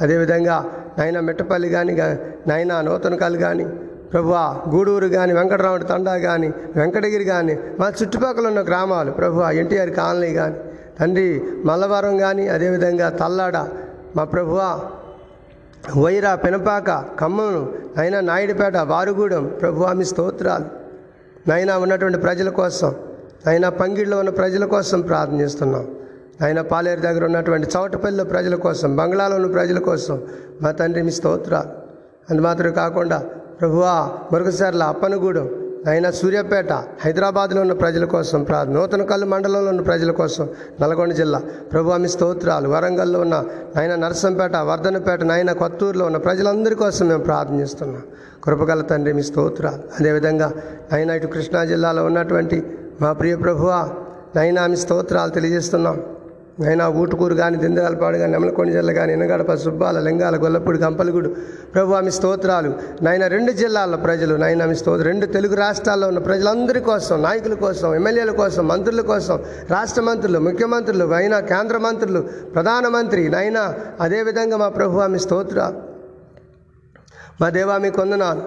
[0.00, 0.64] అదేవిధంగా
[0.98, 1.92] నైనా మిట్టపల్లి కానీ
[2.46, 3.64] నైనా నూతనకాలు కానీ
[4.12, 10.32] ప్రభువా గూడూరు కానీ వెంకటరాముడి తండా కానీ వెంకటగిరి కానీ మా చుట్టుపక్కల ఉన్న గ్రామాలు ప్రభువా ఎన్టీఆర్ కాలనీ
[10.34, 10.56] కానీ
[11.00, 13.56] తండ్రి మల్లవరం కానీ అదేవిధంగా తల్లాడ
[14.16, 14.80] మా ప్రభువా
[15.96, 20.77] వైరా పెనపాక ఖమ్మం అయినా నాయుడుపేట వారుగూడెం ప్రభువామి స్తోత్రాలు.
[21.48, 22.94] నైనా ఉన్నటువంటి ప్రజల కోసం
[23.46, 25.86] ఆయన పంగిడిలో ఉన్న ప్రజల కోసం ప్రార్థన చేస్తున్నాం.
[26.44, 30.22] ఆయన పాలేరు దగ్గర ఉన్నటువంటి చౌటపల్లిలో ప్రజల కోసం బంగ్లాలో ఉన్న ప్రజల కోసం
[30.62, 31.68] మా తండ్రి మీ స్తోత్రాలు.
[32.30, 33.18] అందు మాత్రమే కాకుండా
[33.60, 33.94] ప్రభువా
[34.32, 40.48] మరొకసారి అప్పనగూడెం ఆయన సూర్యాపేట హైదరాబాద్లో ఉన్న ప్రజల కోసం ప్రార్థన నూతనకల్లు మండలంలో ఉన్న ప్రజల కోసం
[40.80, 41.38] నల్గొండ జిల్లా
[41.72, 42.68] ప్రభు ఆమె స్తోత్రాలు.
[42.68, 43.44] వరంగల్లో ఉన్న
[43.76, 48.02] నాయన నరసంపేట వర్ధనపేట నాయన కొత్తూరులో ఉన్న ప్రజలందరి కోసం మేము ప్రార్థన చేస్తున్నాం.
[48.44, 49.82] కృపగల తండ్రి మీ స్తోత్రాలు.
[50.00, 50.52] అదేవిధంగా
[50.92, 53.88] అయినా ఇటు కృష్ణా జిల్లాలో ఉన్నటువంటి మా ప్రియ ప్రభువా
[54.36, 56.02] నైనా మీ స్తోత్రాలు తెలియజేస్తున్నాం.
[56.66, 61.28] అయినా ఊటుకూరు కానీ దిందగలపాడు కానీ నెమలకొండ జిల్లా కానీ ఎనగడప సుబ్బాల లింగాల గొల్లపూడి గంపలగూడు
[61.74, 62.70] ప్రభు ఆమె స్తోత్రాలు.
[63.02, 67.94] నాయన రెండు జిల్లాల ప్రజలు నాయన ఆమె స్తోత్ర రెండు తెలుగు రాష్ట్రాల్లో ఉన్న ప్రజలందరి కోసం నాయకుల కోసం
[67.94, 69.38] ఎమ్మెల్యేల కోసం మంత్రుల కోసం
[69.70, 72.20] రాష్ట్ర మంత్రులు ముఖ్యమంత్రులు అయినా కేంద్ర మంత్రులు
[72.54, 75.72] ప్రధానమంత్రి నైనా అదేవిధంగా మా ప్రభు ఆమె స్తోత్ర.
[77.40, 78.40] మా దేవామి కొందనాలు.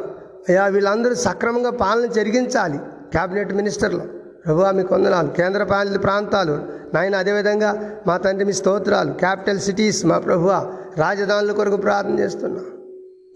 [0.50, 2.78] అయ్యా వీళ్ళందరూ సక్రమంగా పాలన జరిగించాలి
[3.12, 4.21] క్యాబినెట్ మినిస్టర్లు.
[4.46, 6.60] ప్రభు మీకు కొందనాలు కేంద్ర పాలిత ప్రాంతాలు.
[6.94, 7.72] నాయన అదేవిధంగా
[8.08, 9.12] మా తండ్రి మీ స్తోత్రాలు.
[9.14, 10.48] క్యాపిటల్ సిటీస్ మా ప్రభు
[11.00, 12.66] రాజధానుల కొరకు ప్రార్థన చేస్తున్నాం.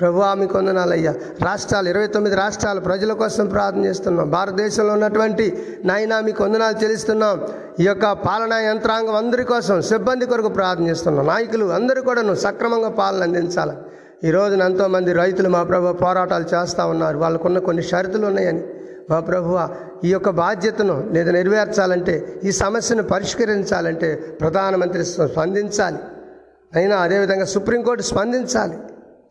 [0.01, 1.13] ప్రభు మీ కొందనాలయ్యా
[1.43, 4.29] రాష్ట్రాలు ఇరవై తొమ్మిది రాష్ట్రాలు ప్రజల కోసం ప్రార్థన చేస్తున్నాం.
[4.29, 5.45] భారతదేశంలో ఉన్నటువంటి
[5.85, 7.41] నాయన మీ కొందనాలు చెల్లిస్తున్నాం.
[7.79, 11.27] ఈ యొక్క పాలనా యంత్రాంగం అందరి కోసం సిబ్బంది కొరకు ప్రార్థన చేస్తున్నాం.
[11.27, 13.75] నాయకులు అందరూ కూడాను సక్రమంగా పాలన అందించాలి.
[14.27, 17.17] ఈ రోజున ఎంతోమంది రైతులు మా ప్రభు పోరాటాలు చేస్తూ ఉన్నారు.
[17.17, 18.63] వాళ్ళకున్న కొన్ని షరతులు ఉన్నాయని.
[19.09, 19.69] మా ప్రభువ
[20.03, 25.97] ఈ యొక్క బాధ్యతను లేదా నెరవేర్చాలంటే ఈ సమస్యను పరిష్కరించాలంటే ప్రధానమంత్రి స్పందించాలి.
[26.75, 28.77] అయినా అదేవిధంగా సుప్రీంకోర్టు స్పందించాలి.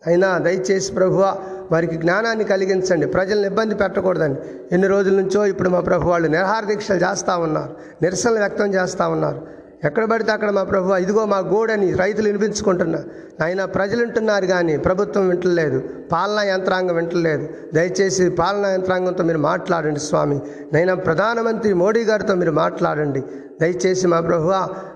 [0.07, 1.37] అయినా దయచేసి ప్రభువ
[1.73, 3.07] వారికి జ్ఞానాన్ని కలిగించండి.
[3.07, 4.41] ప్రజలను ఇబ్బంది పెట్టకూడదండి.
[4.73, 7.77] ఎన్ని రోజుల నుంచో ఇప్పుడు మా ప్రభు వాళ్ళు నిరహార దీక్షలు చేస్తూ ఉన్నారు.
[8.03, 9.47] నిరసనలు వ్యక్తం చేస్తూ ఉన్నారు.
[9.89, 13.01] ఎక్కడ పడితే అక్కడ మా ప్రభు ఇదిగో మా గోడని రైతులు వినిపించుకుంటున్నా.
[13.45, 15.79] ఆయన ప్రజలు వింటున్నారు కానీ ప్రభుత్వం వింటలేదు
[16.13, 17.49] పాలనా యంత్రాంగం వింటలేదు.
[17.75, 20.41] దయచేసి పాలనా యంత్రాంగంతో మీరు మాట్లాడండి స్వామి.
[20.73, 23.21] నైనా ప్రధానమంత్రి మోడీ గారితో మీరు మాట్లాడండి.
[23.61, 24.49] దయచేసి మా ప్రభు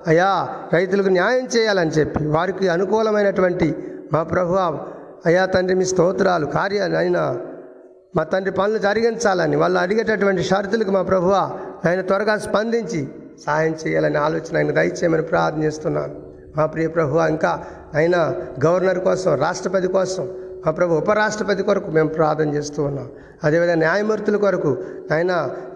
[0.07, 0.31] అయా
[0.73, 3.75] రైతులకు న్యాయం చేయాలని చెప్పి వారికి అనుకూలమైనటువంటి
[4.13, 4.57] మా ప్రభు
[5.27, 7.23] అయా తండ్రి మీ స్తోత్రాలు కార్యాలైనా
[8.17, 11.35] మా తండ్రి పనులు జరిగించాలని వాళ్ళు అడిగేటటువంటి షరతులకు మా ప్రభువ
[11.87, 13.09] ఆయన త్వరగా స్పందించి
[13.45, 16.15] సాయం చేయాలని ఆలోచన ఆయన దయచేయమని ప్రార్థన చేస్తున్నాను.
[16.57, 17.53] మా ప్రియ ప్రభు ఇంకా
[17.99, 18.17] ఆయన
[18.67, 20.25] గవర్నర్ కోసం రాష్ట్రపతి కోసం
[20.63, 23.09] మా ప్రభు ఉపరాష్ట్రపతి కొరకు మేము ప్రార్థన చేస్తూ ఉన్నాం.
[23.47, 24.71] అదేవిధంగా న్యాయమూర్తుల కొరకు
[25.15, 25.33] ఆయన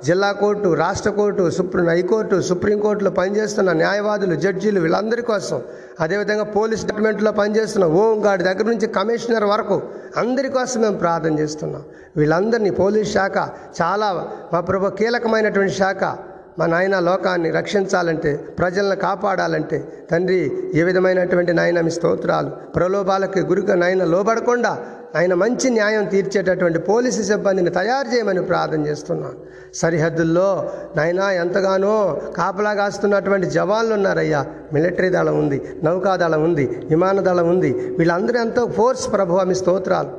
[0.07, 5.61] జిల్లా కోర్టు రాష్ట్ర కోర్టు సుప్రీం హైకోర్టు సుప్రీంకోర్టులో పనిచేస్తున్న న్యాయవాదులు జడ్జీలు వీళ్ళందరి కోసం
[6.05, 9.77] అదేవిధంగా పోలీస్ డిపార్ట్మెంట్లో పనిచేస్తున్న ఓం గార్డ్ దగ్గర నుంచి కమిషనర్ వరకు
[10.23, 11.85] అందరి కోసం మేము ప్రార్థన చేస్తున్నాం.
[12.17, 13.37] వీళ్ళందరినీ పోలీస్ శాఖ
[13.81, 14.11] చాలా
[14.53, 16.05] మా ప్రభు కీలకమైనటువంటి శాఖ
[16.59, 24.05] మా నాయన లోకాన్ని రక్షించాలంటే ప్రజలను కాపాడాలంటే తండ్రి ఏ విధమైనటువంటి నాయన మీ స్తోత్రాలు ప్రలోభాలకు గురిక నాయన
[24.05, 24.79] లోబడకుండా
[25.17, 29.35] ఆయన మంచి న్యాయం తీర్చేటటువంటి పోలీసు సిబ్బందిని తయారు చేయమని ప్రార్థన చేస్తున్నాను.
[29.75, 34.47] సరిహద్దుల్లో నాయన ఎంతగానో కాపలా కాస్తున్నటువంటి జవాన్లు ఉన్నారయ్యా.
[34.73, 37.71] మిలిటరీ దళం ఉంది నౌకాదళం ఉంది విమాన దళం ఉంది.
[37.99, 40.11] వీళ్ళందరూ ఎంతో ఫోర్స్ ప్రభు మీ స్తోత్రాలు.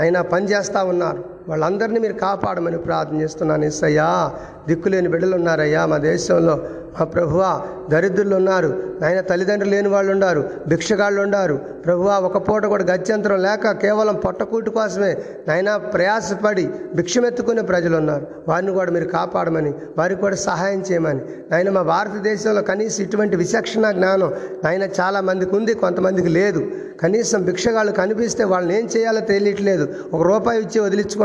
[0.00, 1.31] ఆయన పనిచేస్తూ ఉన్నారు.
[1.48, 4.32] వాళ్ళందరినీ మీరు కాపాడమని ప్రార్థన చేస్తున్నాను ఎస్సయ్యా
[4.68, 6.60] దిక్కులేని బిడ్డలు ఉన్నారయ్యా మా దేశంలో.
[7.00, 8.82] మా ప్రభువా దరిద్రులు ఉన్నారు.
[9.00, 10.50] నాయన తల్లిదండ్రులు లేని వాళ్ళు ఉన్నారు.
[10.68, 11.54] భిక్షగాళ్ళు ఉన్నారు.
[11.54, 15.16] ప్రభువా ఒక పూట కూడా గత్యంతరం లేక కేవలం పొట్టకూటి కోసమే
[15.48, 18.26] నాయన ప్రయాసపడి భిక్షమెత్తుకునే ప్రజలు ఉన్నారు.
[18.48, 21.20] వారిని కూడా మీరు కాపాడమని వారికి కూడా సహాయం చేయమని.
[21.50, 26.70] నాయన మా భారతదేశంలో కనీసం ఇటువంటి విచక్షణ జ్ఞానం నాయన చాలా మందికి ఉంది కొంతమందికి లేదు.
[27.02, 29.88] కనీసం భిక్షగాళ్ళు కనిపిస్తే వాళ్ళని ఏం చేయాలో తెలియట్లేదు.
[30.12, 30.80] ఒక రూపాయి ఇచ్చి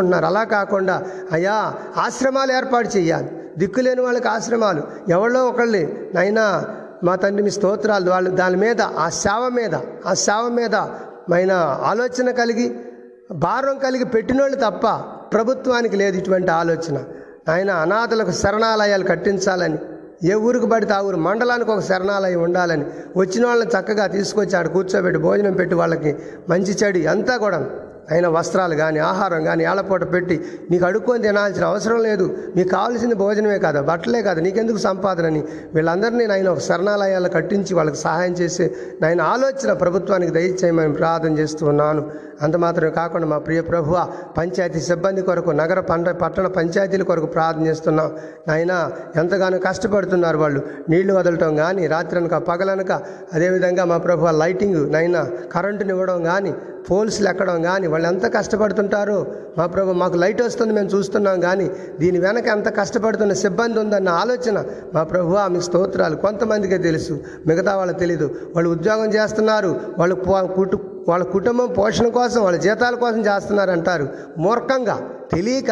[0.08, 0.96] వదిలించుకుంటున్నారు అలా కాకుండా
[1.32, 1.56] అయ్యా
[2.06, 4.82] ఆశ్రమాలు ఏర్పాటు చేయాలి దిక్కులేని వాళ్ళకి ఆశ్రమాలు.
[5.10, 5.84] ఎవరో ఒకళ్ళని
[6.16, 6.46] నైనా
[7.04, 8.10] మా తండ్రి మీ స్తోత్రాలు.
[8.10, 10.76] వాళ్ళు దాని మీద ఆ సేవ మీద ఆ సేవ మీద
[11.30, 11.52] మైన
[11.92, 12.68] ఆలోచన కలిగి
[13.32, 14.88] భారం కలిగి పెట్టినోళ్ళు తప్ప
[15.34, 16.98] ప్రభుత్వానికి లేదు ఇటువంటి ఆలోచన.
[17.50, 19.78] ఆయన అనాథలకు శరణాలయాలు కట్టించాలని
[20.24, 22.86] ఏ ఊరికి పడితే ఆ ఊరు మండలానికి ఒక శరణాలయం ఉండాలని
[23.18, 26.12] వచ్చిన వాళ్ళని చక్కగా తీసుకొచ్చి ఆడ కూర్చోబెట్టి భోజనం పెట్టి వాళ్ళకి
[26.50, 27.60] మంచి చెడు అంతా కూడా
[28.12, 30.36] అయిన వస్త్రాలు కానీ ఆహారం కానీ ఏళ్ళపూట పెట్టి
[30.72, 32.26] నీకు అడుక్కొని తినాల్సిన అవసరం లేదు.
[32.56, 35.44] మీకు కావాల్సింది భోజనమే కాదు బట్టలే కాదు నీకెందుకు సంపాదనని
[35.76, 42.04] వీళ్ళందరినీ నాయన ఒక శరణాలయాలు కట్టించి వాళ్ళకి సహాయం చేసి నాయన ఆలోచన ప్రభుత్వానికి దయచేయమని ప్రార్థన చేస్తూ ఉన్నాను.
[42.42, 47.68] అంత మాత్రమే కాకుండా మా ప్రియ ప్రభువ పంచాయతీ సిబ్బంది కొరకు నగర పంట పట్టణ పంచాయతీల కొరకు ప్రార్థన
[47.68, 48.12] చేస్తున్నాం.
[48.48, 50.62] నాయన ఎంతగానో కష్టపడుతున్నారు వాళ్ళు.
[50.90, 52.92] నీళ్ళు వదలటం కానీ రాత్రనక పగలనక
[53.34, 56.54] అదేవిధంగా మా ప్రభు లైటింగ్ నైనా కరెంటుని ఇవ్వడం కానీ
[56.90, 59.18] పోల్స్లు ఎక్కడం కానీ వాళ్ళు ఎంత కష్టపడుతుంటారో?
[59.58, 61.68] మా ప్రభు మాకు లైట్ వస్తుంది మేము చూస్తున్నాం కానీ
[62.00, 64.58] దీని వెనక ఎంత కష్టపడుతున్న సిబ్బంది ఉందన్న ఆలోచన
[64.96, 66.16] మా ప్రభు ఆమె స్తోత్రాలు.
[66.26, 67.14] కొంతమందికే తెలుసు
[67.48, 68.30] మిగతా వాళ్ళకి తెలీదు.
[68.56, 70.16] వాళ్ళు ఉద్యోగం చేస్తున్నారు వాళ్ళు
[70.58, 70.80] కుటు
[71.10, 74.08] వాళ్ళ కుటుంబం పోషణ కోసం వాళ్ళ జీతాల కోసం చేస్తున్నారు అంటారు
[74.46, 74.96] మూర్ఖంగా
[75.34, 75.72] తెలియక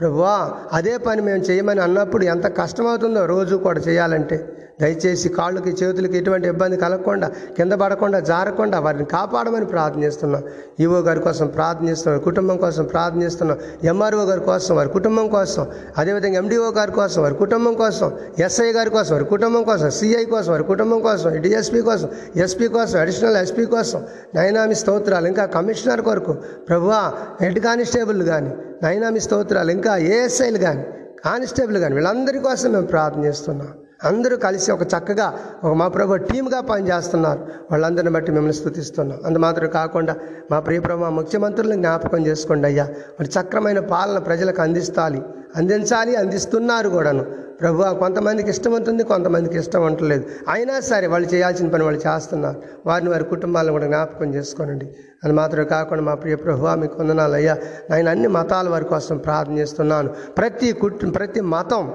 [0.00, 0.34] ప్రభువా
[0.72, 4.36] అదే పని మేము చేయమని అన్నప్పుడు ఎంత కష్టమవుతుందో రోజు కూడా చేయాలంటే.
[4.80, 7.26] దయచేసి కాళ్ళకి చేతులకి ఎటువంటి ఇబ్బంది కలగకుండా
[7.56, 10.42] కింద పడకుండా జారకుండా వారిని కాపాడమని ప్రార్థనిస్తున్నాం
[10.80, 15.66] ఈవో గారి కోసం ప్రార్థనిస్తున్నాం కుటుంబం కోసం ప్రార్థనిస్తున్నాం ఎంఆర్ఓ గారి కోసం వారి కుటుంబం కోసం
[15.98, 20.52] అదేవిధంగా ఎండిఓ గారి కోసం వారి కుటుంబం కోసం ఎస్ఐ గారి కోసం వారి కుటుంబం కోసం సిఐ కోసం
[20.52, 24.02] వారి కుటుంబం కోసం డిఎస్పీ కోసం ఎస్పీ కోసం అడిషనల్ ఎస్పీ కోసం
[24.34, 26.34] నైనామి స్తోత్రాలు ఇంకా కమిషనర్ కొరకు
[26.68, 27.00] ప్రభువా
[27.40, 30.84] హెడ్ కానిస్టేబుల్ కానీ నైనామి స్తోత్రాలు ఇంకా ఏఎస్ఐలు కానీ
[31.24, 33.70] కానిస్టేబుల్ కానీ వీళ్ళందరి కోసం మేము ప్రార్థన చేస్తున్నాం.
[34.04, 37.38] అందరూ కలిసి ఒక చక్కగా ఒక మా ప్రభు టీమ్గా పనిచేస్తున్నారు.
[37.70, 39.18] వాళ్ళందరిని బట్టి మిమ్మల్ని స్థుతిస్తున్నాం.
[39.26, 40.16] అందు మాత్రం కాకుండా
[40.50, 42.84] మా ప్రియ ప్రభు ముఖ్యమంత్రులను జ్ఞాపకం చేసుకోండి అయ్యా.
[43.20, 45.22] మరి చక్రమైన పాలన ప్రజలకు అందిస్తాలి.
[45.56, 47.24] అందించాలి అందిస్తున్నారు కూడాను.
[47.60, 52.62] ప్రభు కొంతమందికి ఇష్టం ఉంటుంది కొంతమందికి ఇష్టం ఉండలేదు అయినా సరే వాళ్ళు చేయాల్సిన పని వాళ్ళు చేస్తున్నారు.
[52.86, 54.96] వారిని వారి కుటుంబాలను కూడా జ్ఞాపకం చేసుకోనండి.
[55.24, 57.56] అది మాత్రమే కాకుండా మా ప్రియ ప్రభు మీకు వందనాలు అయ్యా.
[57.90, 60.08] నేను అన్ని మతాల వారి కోసం ప్రార్థన చేస్తున్నాను.
[60.08, 61.92] ప్రతి కుటుంబ ప్రతి మతం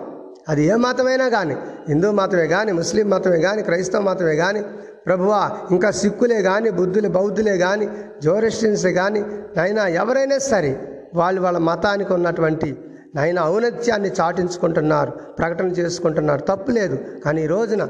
[0.50, 1.56] అది ఏ మతమైనా కానీ
[1.90, 4.62] హిందూ మతమే కానీ ముస్లిం మతమే కానీ క్రైస్తవ మతమే కానీ
[5.06, 5.42] ప్రభువా
[5.72, 7.86] ఇంకా సిక్కులే కానీ బుద్ధులు బౌద్ధులే కానీ
[8.24, 9.22] జోరెస్టియన్సే కానీ
[9.58, 10.72] నైనా ఎవరైనా సరే
[11.16, 12.70] వాళ్ళు వాళ్ళ మతానికి ఉన్నటువంటి
[13.16, 16.98] నాయన ఔన్నత్యాన్ని చాటించుకుంటున్నారు ప్రకటన చేసుకుంటున్నారు తప్పు లేదు.
[17.24, 17.84] కానీ ఈ రోజున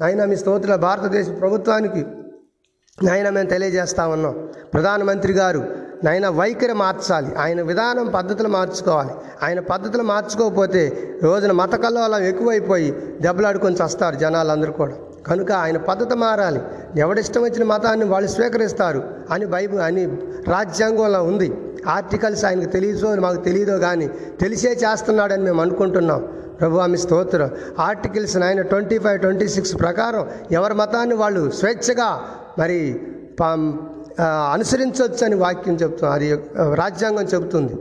[0.00, 2.02] నైనా మీ స్తోత్ర భారతదేశ ప్రభుత్వానికి
[3.02, 4.48] నాయన మేము తెలియజేస్తా ఉన్నాం.
[4.74, 5.62] ప్రధానమంత్రి గారు
[6.04, 7.34] నాయన వైఖరి మార్చాలి.
[7.34, 9.10] ఆయన విధానం పద్ధతులు మార్చుకోవాలి.
[9.42, 10.82] ఆయన పద్ధతులు మార్చుకోకపోతే
[11.22, 12.90] రోజున మత కల్లోలం ఎక్కువైపోయి
[13.20, 14.94] దెబ్బలాడుకొని వస్తారు జనాలందరూ కూడా.
[15.26, 16.60] కనుక ఆయన పద్ధతి మారాలి.
[16.96, 20.06] ఎవడిష్టం వచ్చిన మతాన్ని వాళ్ళు స్వీకరిస్తారు అని బైబిల్ అని
[20.48, 21.52] రాజ్యాంగంలో ఉంది.
[21.88, 24.06] ఆర్టికల్స్ ఆయనకు తెలియదో మాకు తెలియదో కానీ
[24.40, 26.28] తెలిసే చేస్తున్నాడని మేము అనుకుంటున్నాం.
[26.60, 27.50] ప్రభు ఆమె స్తోత్రం.
[27.78, 32.10] Articles nine twenty five twenty six ప్రకారం ఎవరి మతాన్ని వాళ్ళు స్వేచ్ఛగా
[32.58, 33.00] మరి
[34.52, 36.40] అనుసరించవచ్చు అని వాక్యం చెప్తుంది అది
[36.74, 37.74] రాజ్యాంగం చెబుతుంది.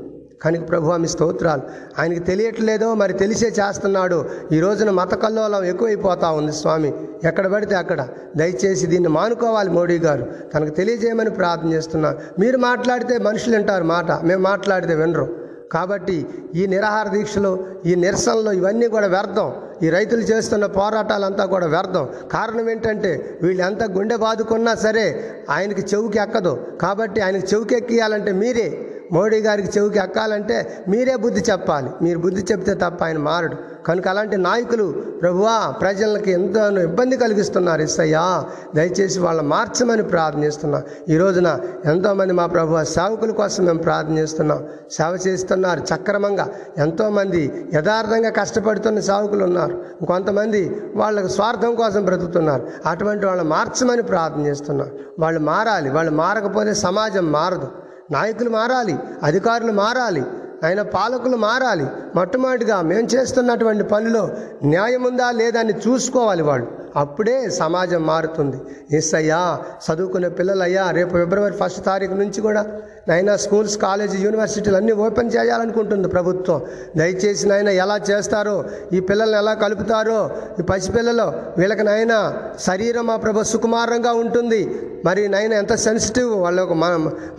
[0.43, 1.61] కనుక ప్రభు ఆమె స్తోత్రాలు.
[1.99, 4.25] ఆయనకి తెలియట్లేదో మరి తెలిసే చేస్తున్నాడు.
[4.51, 6.93] ఈ రోజున మత కల్లోలం ఎక్కువైపోతా ఉంది స్వామి.
[7.23, 8.07] ఎక్కడ పడితే అక్కడ.
[8.37, 10.25] దయచేసి దీన్ని మానుకోవాలి మోడీ గారు.
[10.53, 12.15] తనకు తెలియజేయమని ప్రార్థన చేస్తున్నా.
[12.39, 14.11] మీరు మాట్లాడితే మనుషులు వింటారు మాట.
[14.11, 15.42] మేము మాట్లాడితే వినరు.
[15.73, 16.17] కాబట్టి
[16.55, 17.51] ఈ నిరాహార దీక్షలు
[17.85, 19.49] ఈ నిరసనలు ఇవన్నీ కూడా వ్యర్థం.
[19.83, 22.05] ఈ రైతులు చేస్తున్న పోరాటాలంతా కూడా వ్యర్థం.
[22.31, 23.11] కారణం ఏంటంటే
[23.43, 25.05] వీళ్ళు ఎంత గుండె బాదుకున్నా సరే
[25.49, 26.53] ఆయనకి చెవుకి ఎక్కదు.
[26.81, 28.67] కాబట్టి ఆయనకి చెవుకి ఎక్కియాలంటే మీరే.
[29.11, 31.89] మోడీ గారికి చెవికి ఎక్కాలంటే మీరే బుద్ధి చెప్పాలి.
[32.01, 33.55] మీరు బుద్ధి చెప్తే తప్ప ఆయన మారడు.
[33.83, 34.91] కనుక అలాంటి నాయకులు
[35.21, 38.45] ప్రభువా ప్రజలకి ఎంతో ఇబ్బంది కలిగిస్తున్నారు ఇస్తయ్యా
[38.75, 40.81] దయచేసి వాళ్ళ మార్చమని ప్రార్థనిస్తున్నా.
[41.09, 44.67] ఈ రోజున ఎంతోమంది మా ప్రభు సేవకుల కోసం మేము ప్రార్థనిస్తున్నాం.
[44.91, 46.47] సేవ చేస్తున్నారు సక్రమంగా
[46.77, 50.05] ఎంతోమంది యథార్థంగా కష్టపడుతున్న సేవకులు ఉన్నారు.
[50.05, 52.67] కొంతమంది వాళ్ళకు స్వార్థం కోసం బ్రతుకుతున్నారు.
[52.85, 54.89] అటువంటి వాళ్ళు మార్చమని ప్రార్థన చేస్తున్నాం
[55.19, 55.89] వాళ్ళు మారాలి.
[55.89, 57.82] వాళ్ళు మారకపోతే సమాజం మారదు.
[58.11, 60.23] నాయకులు మారాలి అధికారులు మారాలి
[60.65, 61.87] ఆయన పాలకులు మారాలి.
[62.15, 64.29] మొట్టమొదటిగా మేము చేస్తున్నటువంటి పనిలో
[64.63, 66.67] న్యాయం ఉందా లేదా అని చూసుకోవాలి వాళ్ళు.
[66.95, 68.57] అప్పుడే సమాజం మారుతుంది.
[68.97, 72.65] ఎస్ అయ్యా చదువుకునే పిల్లలయ్యా రేపు ఫిబ్రవరి ఫస్ట్ తారీఖు నుంచి కూడా
[73.07, 76.61] నైనా స్కూల్స్ కాలేజీ యూనివర్సిటీలు అన్నీ ఓపెన్ చేయాలనుకుంటుంది ప్రభుత్వం.
[76.97, 80.19] దయచేసి నాయన ఎలా చేస్తారో ఈ పిల్లల్ని ఎలా కలుపుతారో
[80.59, 81.27] ఈ పసిపిల్లలు
[81.59, 82.13] వీళ్ళకి నాయన
[82.59, 84.61] శరీరం మా ప్రభు సుకుమారంగా ఉంటుంది.
[85.05, 86.89] మరి నైనా ఎంత సెన్సిటివ్ వాళ్ళకు మా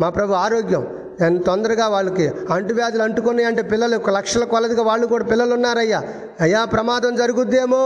[0.01, 0.85] మా ప్రభు ఆరోగ్యం.
[1.21, 6.03] ఎంత తొందరగా వాళ్ళకి అంటువ్యాధులు అంటుకున్నాయి అంటే పిల్లలు ఒక లక్షల కొలదిగా వాళ్ళు కూడా పిల్లలు ఉన్నారయ్యా
[6.41, 7.83] అయ్యా ప్రమాదం జరుగుద్దేమో.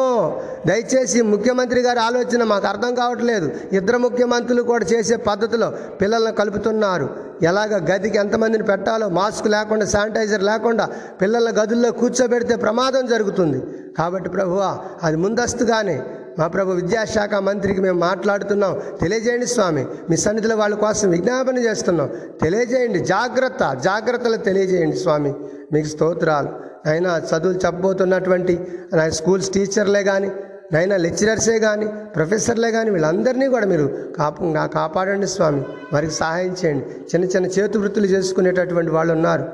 [0.66, 3.50] దయచేసి ముఖ్యమంత్రి గారి ఆలోచన మాకు అర్థం కావట్లేదు.
[3.72, 7.16] ఇద్దరు ముఖ్యమంత్రులు కూడా చేసే పద్ధతిలో పిల్లల్ని కలుపుతున్నారు.
[7.42, 10.88] ఎలాగ గదికి ఎంతమందిని పెట్టాలో మాస్క్ లేకుండా శానిటైజర్ లేకుండా
[11.22, 13.62] పిల్లల గదుల్లో కూర్చోబెడితే ప్రమాదం జరుగుతుంది.
[13.98, 16.02] కాబట్టి ప్రభువా అది ముందస్తుగానే
[16.38, 18.82] మా ప్రభు విద్యాశాఖ మంత్రికి మేము మాట్లాడుతున్నాం.
[19.00, 19.86] తెలియజేయండి స్వామి.
[20.10, 22.10] మీ సన్నిధిలో వాళ్ళ కోసం విజ్ఞాపన చేస్తున్నాం.
[22.42, 22.98] తెలియజేయండి.
[22.98, 25.34] జాగ్రత్త జాగ్రత్తలు తెలియజేయండి స్వామి.
[25.72, 26.48] మీకు స్తోత్రాలు.
[26.88, 28.54] అయినా చదువులు చెప్పబోతున్నటువంటి
[28.94, 30.30] నా స్కూల్స్ టీచర్లే కానీ
[30.72, 35.62] నైనా లెక్చరర్సే కానీ ప్రొఫెసర్లే కానీ వీళ్ళందరినీ కూడా మీరు కాపు నా కాపాడండి స్వామి.
[35.92, 36.84] వారికి సహాయం చేయండి.
[36.84, 39.44] చిన్న చిన్న చేతు వృత్తులు చేసుకునేటటువంటి వాళ్ళు ఉన్నారు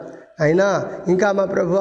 [0.40, 1.74] అయినా ఇంకా మా ప్రభు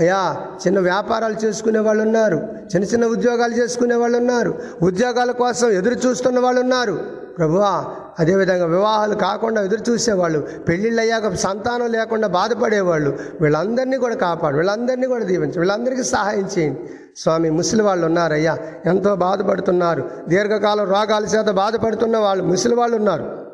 [0.00, 0.36] అయ్యా
[0.66, 2.36] చిన్న వ్యాపారాలు చేసుకునే వాళ్ళు ఉన్నారు.
[2.74, 4.58] చిన్న చిన్న ఉద్యోగాలు చేసుకునే వాళ్ళు ఉన్నారు.
[4.82, 7.26] ఉద్యోగాల కోసం ఎదురు చూస్తున్న వాళ్ళు ఉన్నారు.
[7.38, 7.84] ప్రభువా
[8.18, 15.24] అదేవిధంగా వివాహాలు కాకుండా ఎదురు చూసేవాళ్ళు పెళ్ళిళ్ళు అయ్యాక సంతానం లేకుండా బాధపడేవాళ్ళు వీళ్ళందరినీ కూడా కాపాడు వీళ్ళందరినీ కూడా
[15.24, 16.80] దీవించు వీళ్ళందరికీ సహాయం చేయండి.
[17.16, 20.10] స్వామి ముసలి వాళ్ళు ఉన్నారయ్యా ఎంతో బాధపడుతున్నారు.
[20.28, 23.46] దీర్ఘకాలం రోగాల చేత బాధపడుతున్న వాళ్ళు ముసలి వాళ్ళు ఉన్నారు.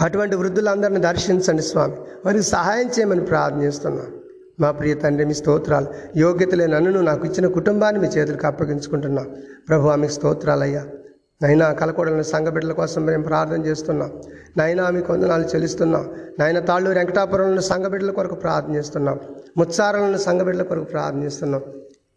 [0.00, 1.96] అటువంటి వృద్ధులందరిని దర్శించండి స్వామి.
[2.26, 4.15] వారికి సహాయం చేయమని ప్రార్థిస్తున్నాను
[4.60, 5.86] మా ప్రియ తండ్రి మీ స్తోత్రాలు.
[6.16, 9.24] యోగ్యత లేని నన్ను నాకు ఇచ్చిన కుటుంబాన్ని మీ చేతులకు అప్పగించుకుంటున్నా.
[9.68, 10.84] ప్రభు ఆమెకు స్తోత్రాలయ్యా.
[11.42, 14.12] నైనా కలకూడని సంఘ బిడ్డల కోసం మేము ప్రార్థన చేస్తున్నాం.
[14.56, 16.10] నైనా మీ కొందనాలు చెల్లిస్తున్నాం.
[16.38, 19.20] నాయన తాళ్ళు వెంకటాపురంలో సంఘ బిడ్డల కొరకు ప్రార్థన చేస్తున్నాం.
[19.56, 21.62] ముత్సారంలో సంఘ బిడ్డల కొరకు ప్రార్థన చేస్తున్నాం.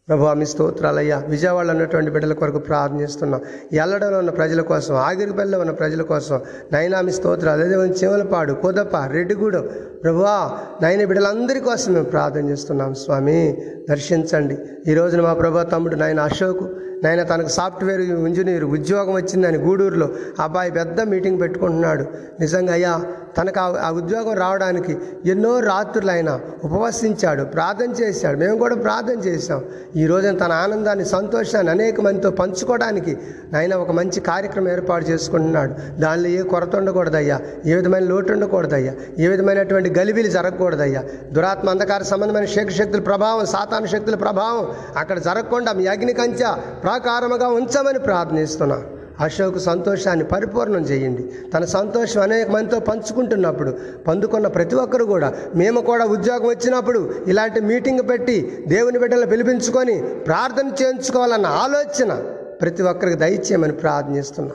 [0.08, 1.24] ప్రభు మీ స్తోత్రాలయ్యా.
[1.28, 3.42] విజయవాడలో ఉన్నటువంటి బిడ్డల కొరకు ప్రార్థన చేస్తున్నాం.
[3.74, 6.42] ఎల్లడంలో ఉన్న ప్రజల కోసం ఆగిరిపల్లిలో ఉన్న ప్రజల కోసం
[6.74, 7.62] నైనామి స్తోత్రాలు.
[7.62, 9.70] అదే చివలపాడు కొదప రెడ్డిగూడెం
[10.04, 13.64] ప్రభువా నాయన బిడ్డలందరి కోసం మేము ప్రార్థన చేస్తున్నాం స్వామి.
[13.90, 14.58] దర్శించండి.
[14.88, 16.64] ఈ రోజున మా ప్రభా తమ్ముడు నాయన అశోక్
[17.04, 22.06] నాయన తనకు సాఫ్ట్వేర్ ఇంజనీర్ ఉద్యోగం వచ్చిందని గూడూరులో అబ్బాయి పెద్ద మీటింగ్ పెట్టుకుంటున్నాడు.
[22.40, 23.02] నిజంగా అయ్యా
[23.38, 28.38] తనకు ఆ- ఆ ఉద్యోగం రావడానికి ఎన్నో రాత్రులు ఆయన ఉపవసించాడు ప్రార్థన చేశాడు.
[28.38, 29.64] మేము కూడా ప్రార్థన చేశాం.
[29.96, 33.18] ఈ రోజున తన ఆనందాన్ని సంతోషాన్ని అనేక మందితో పంచుకోవడానికి
[33.54, 36.00] నాయన ఒక మంచి కార్యక్రమం ఏర్పాటు చేసుకుంటున్నాడు.
[36.00, 37.40] దానిలో ఏ కొరత ఉండకూడదయ్యా.
[37.66, 38.94] ఏ విధమైన లోటు ఉండకూడదయ్యా.
[39.20, 41.04] ఏ విధమైనటువంటి గలిబిలి జరగకూడదయ్యా.
[41.32, 44.68] దురాత్మ అంధకార సంబంధమైన శేఖ శక్తుల ప్రభావం సాతాను శక్తుల ప్రభావం
[44.98, 48.82] అక్కడ జరగకుండా మీ అగ్ని కంచ ప్రాకారముగా ఉంచమని ప్రార్థిస్తున్నా.
[49.20, 51.24] అశోక్ సంతోషాన్ని పరిపూర్ణం చేయండి.
[51.54, 53.78] తన సంతోషం అనేక మందితో పంచుకుంటున్నప్పుడు
[54.08, 60.68] పందుకున్న ప్రతి ఒక్కరు కూడా మేము కూడా ఉద్యోగం వచ్చినప్పుడు ఇలాంటి మీటింగ్ పెట్టి దేవుని బిడ్డలు పిలిపించుకొని ప్రార్థన
[60.82, 62.14] చేయించుకోవాలన్న ఆలోచన
[62.62, 64.52] ప్రతి ఒక్కరికి దయచేయమని ప్రార్థనిస్తున్నా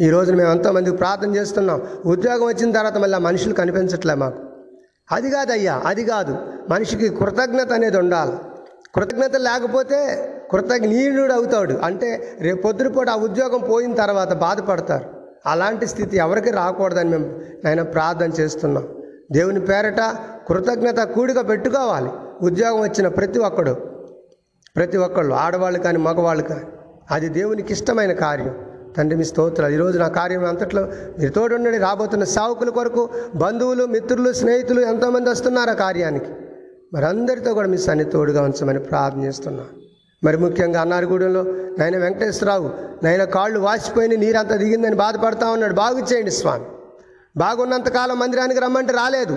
[0.00, 1.82] ఈ రోజున మేము ఎంతోమందికి ప్రార్థన చేస్తున్నాం.
[2.06, 4.55] ఉద్యోగం వచ్చిన తర్వాత మళ్ళీ ఆ మనుషులు కనిపించట్లే మాకు.
[5.12, 6.38] అది కాదయ్యా అది కాదు.
[6.70, 8.32] మనిషికి కృతజ్ఞత అనేది ఉండాలి.
[8.94, 9.98] కృతజ్ఞత లేకపోతే
[10.50, 11.74] కృతజ్ఞీయుడు అవుతాడు.
[11.84, 15.04] అంటే రేపు పొద్దునపూట ఆ ఉద్యోగం పోయిన తర్వాత బాధపడతారు.
[15.46, 18.88] అలాంటి స్థితి ఎవరికి రాకూడదని మేము ఆయన ప్రార్థన చేస్తున్నాం.
[19.32, 20.00] దేవుని పేరట
[20.48, 22.10] కృతజ్ఞత కూడిగా పెట్టుకోవాలి.
[22.42, 23.76] ఉద్యోగం వచ్చిన ప్రతి ఒక్కడు
[24.76, 26.64] ప్రతి ఒక్కళ్ళు ఆడవాళ్ళు కానీ మగవాళ్ళు కానీ
[27.10, 28.75] అది దేవునికి ఇష్టమైన కార్యం.
[28.96, 29.72] తండ్రి మీ స్తోత్రాలు.
[29.72, 30.82] ఈరోజు నా కార్యం అంతట్లో
[31.18, 36.26] మీరు తోడుండండి రాబోతున్న సావుకుల కొరకు బంధువులు మిత్రులు స్నేహితులు ఎంతోమంది వస్తున్నారు ఆ కార్యానికి.
[36.94, 39.68] మరి అందరితో కూడా మీ సన్ని తోడుగా ఉంచమని ప్రార్థన చేస్తున్నాను
[40.24, 41.42] మరి ముఖ్యంగా అన్నారగూడెంలో
[41.78, 42.70] నాయన వెంకటేశ్వరరావు
[43.04, 45.74] నాయన కాళ్ళు వాసిపోయిన నీరంతా దిగిందని బాధపడతా ఉన్నాడు.
[45.74, 46.64] బాగు చేయండి స్వామి.
[47.36, 49.36] బాగున్నంతకాలం మందిరానికి రమ్మంటే రాలేదు.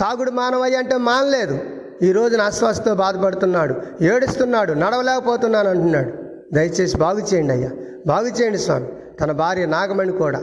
[0.00, 1.58] తాగుడు మానవయ్య అంటే మానలేదు.
[2.02, 6.25] ఈ రోజున అస్వస్థతో బాధపడుతున్నాడు ఏడుస్తున్నాడు నడవలేకపోతున్నాను అంటున్నాడు.
[6.52, 7.70] దయచేసి బాగు చేయండి అయ్యా.
[8.06, 8.86] బాగు చేయండి స్వామి.
[9.20, 10.42] తన భార్య నాగమణి కూడా.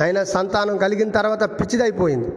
[0.00, 2.28] అయినా సంతానం కలిగిన తర్వాత పిచ్చిదైపోయింది.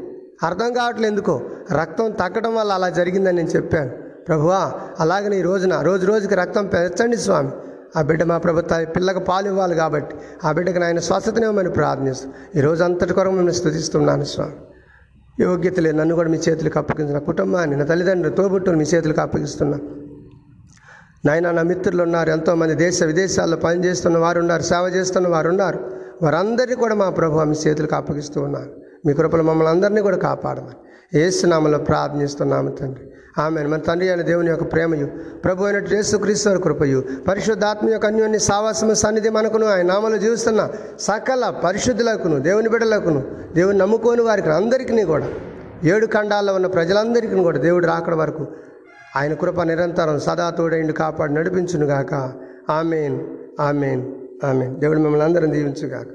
[0.44, 1.42] అర్థం కావట్లేదు ఎందుకో.
[1.72, 3.92] రక్తం తగ్గడం వల్ల అలా జరిగిందని నేను చెప్పాను.
[4.28, 7.52] ప్రభువా అలాగని ఈ రోజున రోజు రోజుకి రక్తం పెంచండి స్వామి.
[7.98, 12.84] ఆ బిడ్డ మా ప్రభుత్వ పిల్లకు పాలు ఇవ్వాలి కాబట్టి ఆ బిడ్డకు నాయన స్వస్థతనేమని ప్రార్థిస్తాం ఈ రోజు
[12.84, 14.52] అంతటి కొరకు మిమ్మల్ని స్థుతిస్తున్నాను స్వామి.
[15.44, 20.03] యోగ్యత లేదు నన్ను కూడా మీ చేతులకు అప్పగించిన కుటుంబాన్ని నా తల్లిదండ్రులు తోబుట్టును మీ చేతులకు అప్పగిస్తున్నాను
[21.26, 25.80] నాయన నా మిత్రులు ఉన్నారు ఎంతోమంది దేశ విదేశాల్లో పనిచేస్తున్న వారు ఉన్నారు సేవ చేస్తున్న వారు ఉన్నారు
[26.22, 28.70] వారందరినీ కూడా మా ప్రభు మీ చేతులకు అప్పగిస్తూ ఉన్నారు.
[29.06, 30.76] మీ కృపలు మమ్మల్ని అందరినీ కూడా కాపాడమని
[31.20, 33.06] ఏసునామలో ప్రార్థనిస్తున్నాము తండ్రి.
[33.42, 35.08] ఆమె మన తండ్రి అయిన దేవుని యొక్క ప్రేమయు
[35.46, 40.70] ప్రభు అయిన యేసుక్రీశ్వర కృపయు పరిశుద్ధాత్మ యొక్క అన్యోన్య సావాసము సన్నిధి మనకును ఆయన నామలు జీవిస్తున్న
[41.00, 45.30] సకల పరిశుద్ధులకును దేవుని బిడ్డలకును దేవుని నమ్ముకోని వారికి అందరికీ కూడా
[45.84, 48.48] ఏడు ఖండాల్లో ఉన్న ప్రజలందరికీ కూడా దేవుడు రాకడ వరకు
[49.16, 52.34] ఆయన కృప నిరంతరం సదా తోడైండు కాపాడు నడిపించునుగాక.
[52.70, 53.20] ఆమెన్
[53.60, 54.12] ఆమెన్
[54.46, 54.76] ఆమెన్.
[54.76, 56.08] దేవుడు మిమ్మల్ని అందరం దీవించుగాక.